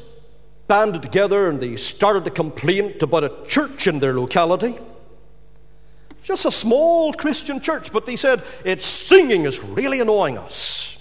banded 0.67 1.01
together 1.01 1.49
and 1.49 1.59
they 1.59 1.77
started 1.77 2.27
a 2.27 2.31
complaint 2.31 3.03
about 3.03 3.25
a 3.25 3.33
church 3.47 3.87
in 3.87 4.01
their 4.01 4.13
locality. 4.13 4.77
Just 6.23 6.45
a 6.45 6.51
small 6.51 7.15
Christian 7.15 7.59
church, 7.59 7.91
but 7.91 8.05
they 8.05 8.17
said 8.17 8.43
its 8.67 8.85
singing 8.85 9.45
is 9.47 9.65
really 9.65 10.01
annoying 10.01 10.37
us. 10.37 10.98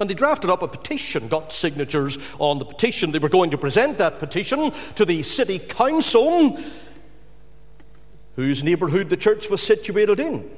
And 0.00 0.08
they 0.08 0.14
drafted 0.14 0.48
up 0.48 0.62
a 0.62 0.68
petition, 0.68 1.28
got 1.28 1.52
signatures 1.52 2.18
on 2.38 2.58
the 2.58 2.64
petition. 2.64 3.12
They 3.12 3.18
were 3.18 3.28
going 3.28 3.50
to 3.50 3.58
present 3.58 3.98
that 3.98 4.18
petition 4.18 4.70
to 4.94 5.04
the 5.04 5.22
city 5.22 5.58
council, 5.58 6.58
whose 8.34 8.64
neighbourhood 8.64 9.10
the 9.10 9.18
church 9.18 9.50
was 9.50 9.62
situated 9.62 10.18
in. 10.18 10.50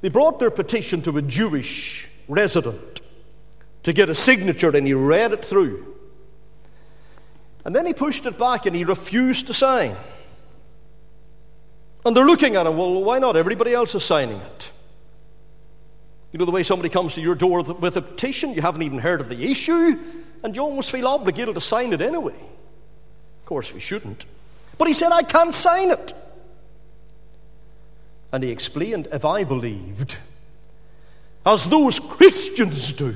They 0.00 0.08
brought 0.08 0.38
their 0.38 0.50
petition 0.50 1.02
to 1.02 1.18
a 1.18 1.22
Jewish 1.22 2.10
resident 2.28 3.02
to 3.82 3.92
get 3.92 4.08
a 4.08 4.14
signature, 4.14 4.74
and 4.74 4.86
he 4.86 4.94
read 4.94 5.32
it 5.32 5.44
through. 5.44 5.86
And 7.64 7.76
then 7.76 7.84
he 7.84 7.92
pushed 7.92 8.26
it 8.26 8.38
back 8.38 8.66
and 8.66 8.74
he 8.74 8.84
refused 8.84 9.46
to 9.48 9.54
sign. 9.54 9.94
And 12.04 12.16
they're 12.16 12.24
looking 12.24 12.56
at 12.56 12.66
him, 12.66 12.76
well, 12.76 13.04
why 13.04 13.18
not? 13.18 13.36
Everybody 13.36 13.74
else 13.74 13.94
is 13.94 14.02
signing 14.02 14.38
it. 14.38 14.72
You 16.32 16.38
know 16.38 16.46
the 16.46 16.50
way 16.50 16.62
somebody 16.62 16.88
comes 16.88 17.14
to 17.14 17.20
your 17.20 17.34
door 17.34 17.62
with 17.62 17.96
a 17.96 18.02
petition, 18.02 18.54
you 18.54 18.62
haven't 18.62 18.82
even 18.82 18.98
heard 18.98 19.20
of 19.20 19.28
the 19.28 19.50
issue, 19.50 19.98
and 20.42 20.56
you 20.56 20.62
almost 20.62 20.90
feel 20.90 21.06
obligated 21.06 21.54
to 21.54 21.60
sign 21.60 21.92
it 21.92 22.00
anyway. 22.00 22.34
Of 22.34 23.46
course, 23.46 23.74
we 23.74 23.80
shouldn't. 23.80 24.24
But 24.78 24.88
he 24.88 24.94
said, 24.94 25.12
I 25.12 25.22
can't 25.22 25.52
sign 25.52 25.90
it. 25.90 26.14
And 28.32 28.42
he 28.42 28.50
explained, 28.50 29.08
if 29.12 29.26
I 29.26 29.44
believed, 29.44 30.18
as 31.44 31.68
those 31.68 32.00
Christians 32.00 32.92
do, 32.92 33.14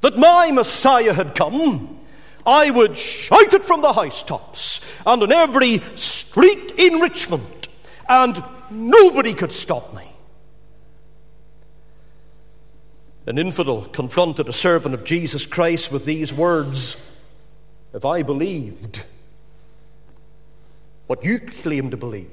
that 0.00 0.18
my 0.18 0.50
Messiah 0.50 1.12
had 1.12 1.36
come, 1.36 2.00
I 2.44 2.70
would 2.72 2.96
shout 2.96 3.54
it 3.54 3.64
from 3.64 3.82
the 3.82 3.92
housetops 3.92 4.80
and 5.06 5.22
on 5.22 5.30
every 5.30 5.78
street 5.94 6.72
in 6.76 7.00
Richmond, 7.00 7.68
and 8.08 8.42
nobody 8.70 9.34
could 9.34 9.52
stop 9.52 9.94
me. 9.94 10.05
An 13.26 13.38
infidel 13.38 13.82
confronted 13.82 14.48
a 14.48 14.52
servant 14.52 14.94
of 14.94 15.02
Jesus 15.02 15.46
Christ 15.46 15.90
with 15.90 16.04
these 16.04 16.32
words 16.32 16.96
If 17.92 18.04
I 18.04 18.22
believed 18.22 19.04
what 21.08 21.24
you 21.24 21.40
claim 21.40 21.90
to 21.90 21.96
believe, 21.96 22.30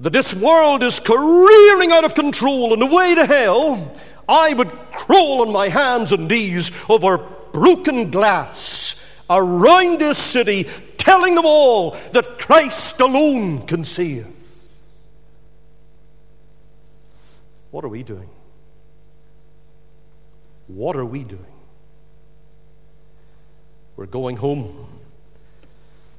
that 0.00 0.12
this 0.12 0.34
world 0.34 0.82
is 0.82 1.00
careering 1.00 1.92
out 1.92 2.04
of 2.04 2.14
control 2.14 2.72
and 2.72 2.82
the 2.82 2.86
way 2.86 3.14
to 3.14 3.26
hell, 3.26 3.92
I 4.28 4.54
would 4.54 4.70
crawl 4.92 5.42
on 5.42 5.52
my 5.52 5.68
hands 5.68 6.12
and 6.12 6.28
knees 6.28 6.70
over 6.88 7.18
broken 7.52 8.10
glass 8.10 9.22
around 9.28 9.98
this 9.98 10.18
city, 10.18 10.64
telling 10.98 11.34
them 11.34 11.46
all 11.46 11.92
that 12.12 12.38
Christ 12.38 13.00
alone 13.00 13.62
can 13.62 13.84
save. 13.84 14.26
What 17.70 17.84
are 17.84 17.88
we 17.88 18.02
doing? 18.02 18.28
What 20.66 20.96
are 20.96 21.04
we 21.04 21.24
doing? 21.24 21.44
We're 23.96 24.06
going 24.06 24.36
home 24.36 24.86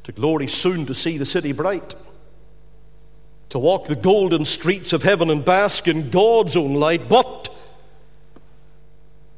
to 0.03 0.11
glory 0.11 0.47
soon 0.47 0.85
to 0.85 0.93
see 0.93 1.17
the 1.17 1.25
city 1.25 1.53
bright, 1.53 1.95
to 3.49 3.59
walk 3.59 3.87
the 3.87 3.95
golden 3.95 4.45
streets 4.45 4.93
of 4.93 5.03
heaven 5.03 5.29
and 5.29 5.43
bask 5.43 5.87
in 5.87 6.09
God's 6.09 6.55
own 6.55 6.75
light. 6.75 7.09
But 7.09 7.49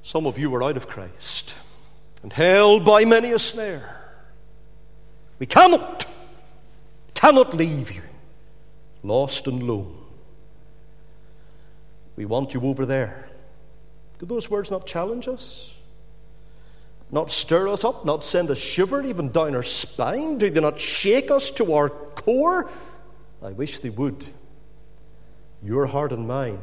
Some 0.05 0.27
of 0.27 0.37
you 0.37 0.53
are 0.53 0.61
out 0.61 0.77
of 0.77 0.87
Christ 0.87 1.57
and 2.21 2.31
held 2.31 2.85
by 2.85 3.05
many 3.05 3.31
a 3.31 3.39
snare. 3.39 4.03
We 5.39 5.47
cannot, 5.47 6.05
cannot 7.15 7.55
leave 7.55 7.91
you 7.91 8.03
lost 9.01 9.47
and 9.47 9.63
lone. 9.63 9.97
We 12.15 12.25
want 12.25 12.53
you 12.53 12.61
over 12.61 12.85
there. 12.85 13.27
Do 14.19 14.25
those 14.25 14.49
words 14.49 14.71
not 14.71 14.85
challenge 14.85 15.27
us? 15.27 15.77
Not 17.11 17.31
stir 17.31 17.67
us 17.67 17.83
up, 17.83 18.05
not 18.05 18.23
send 18.23 18.49
a 18.49 18.55
shiver 18.55 19.01
even 19.03 19.31
down 19.31 19.55
our 19.55 19.63
spine? 19.63 20.37
Do 20.37 20.49
they 20.49 20.61
not 20.61 20.79
shake 20.79 21.29
us 21.29 21.51
to 21.51 21.73
our 21.73 21.89
core? 21.89 22.69
I 23.43 23.51
wish 23.51 23.79
they 23.79 23.89
would. 23.89 24.25
Your 25.61 25.85
heart 25.85 26.11
and 26.11 26.27
mine. 26.27 26.61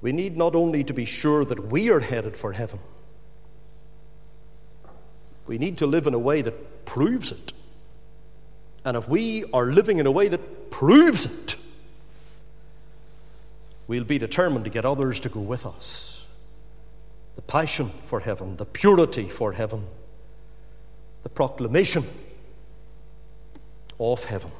We 0.00 0.12
need 0.12 0.36
not 0.36 0.54
only 0.54 0.84
to 0.84 0.92
be 0.92 1.04
sure 1.04 1.44
that 1.44 1.68
we 1.68 1.90
are 1.90 2.00
headed 2.00 2.36
for 2.36 2.52
heaven, 2.52 2.78
we 5.46 5.58
need 5.58 5.78
to 5.78 5.86
live 5.86 6.06
in 6.06 6.14
a 6.14 6.18
way 6.18 6.42
that 6.42 6.84
proves 6.84 7.32
it. 7.32 7.52
And 8.84 8.96
if 8.96 9.08
we 9.08 9.44
are 9.52 9.66
living 9.66 9.98
in 9.98 10.06
a 10.06 10.10
way 10.10 10.28
that 10.28 10.70
proves 10.70 11.26
it, 11.26 11.56
we'll 13.86 14.04
be 14.04 14.18
determined 14.18 14.64
to 14.64 14.70
get 14.70 14.84
others 14.84 15.20
to 15.20 15.28
go 15.28 15.40
with 15.40 15.66
us. 15.66 16.26
The 17.36 17.42
passion 17.42 17.86
for 17.86 18.20
heaven, 18.20 18.56
the 18.56 18.64
purity 18.64 19.28
for 19.28 19.52
heaven, 19.52 19.86
the 21.22 21.28
proclamation 21.28 22.04
of 23.98 24.24
heaven. 24.24 24.50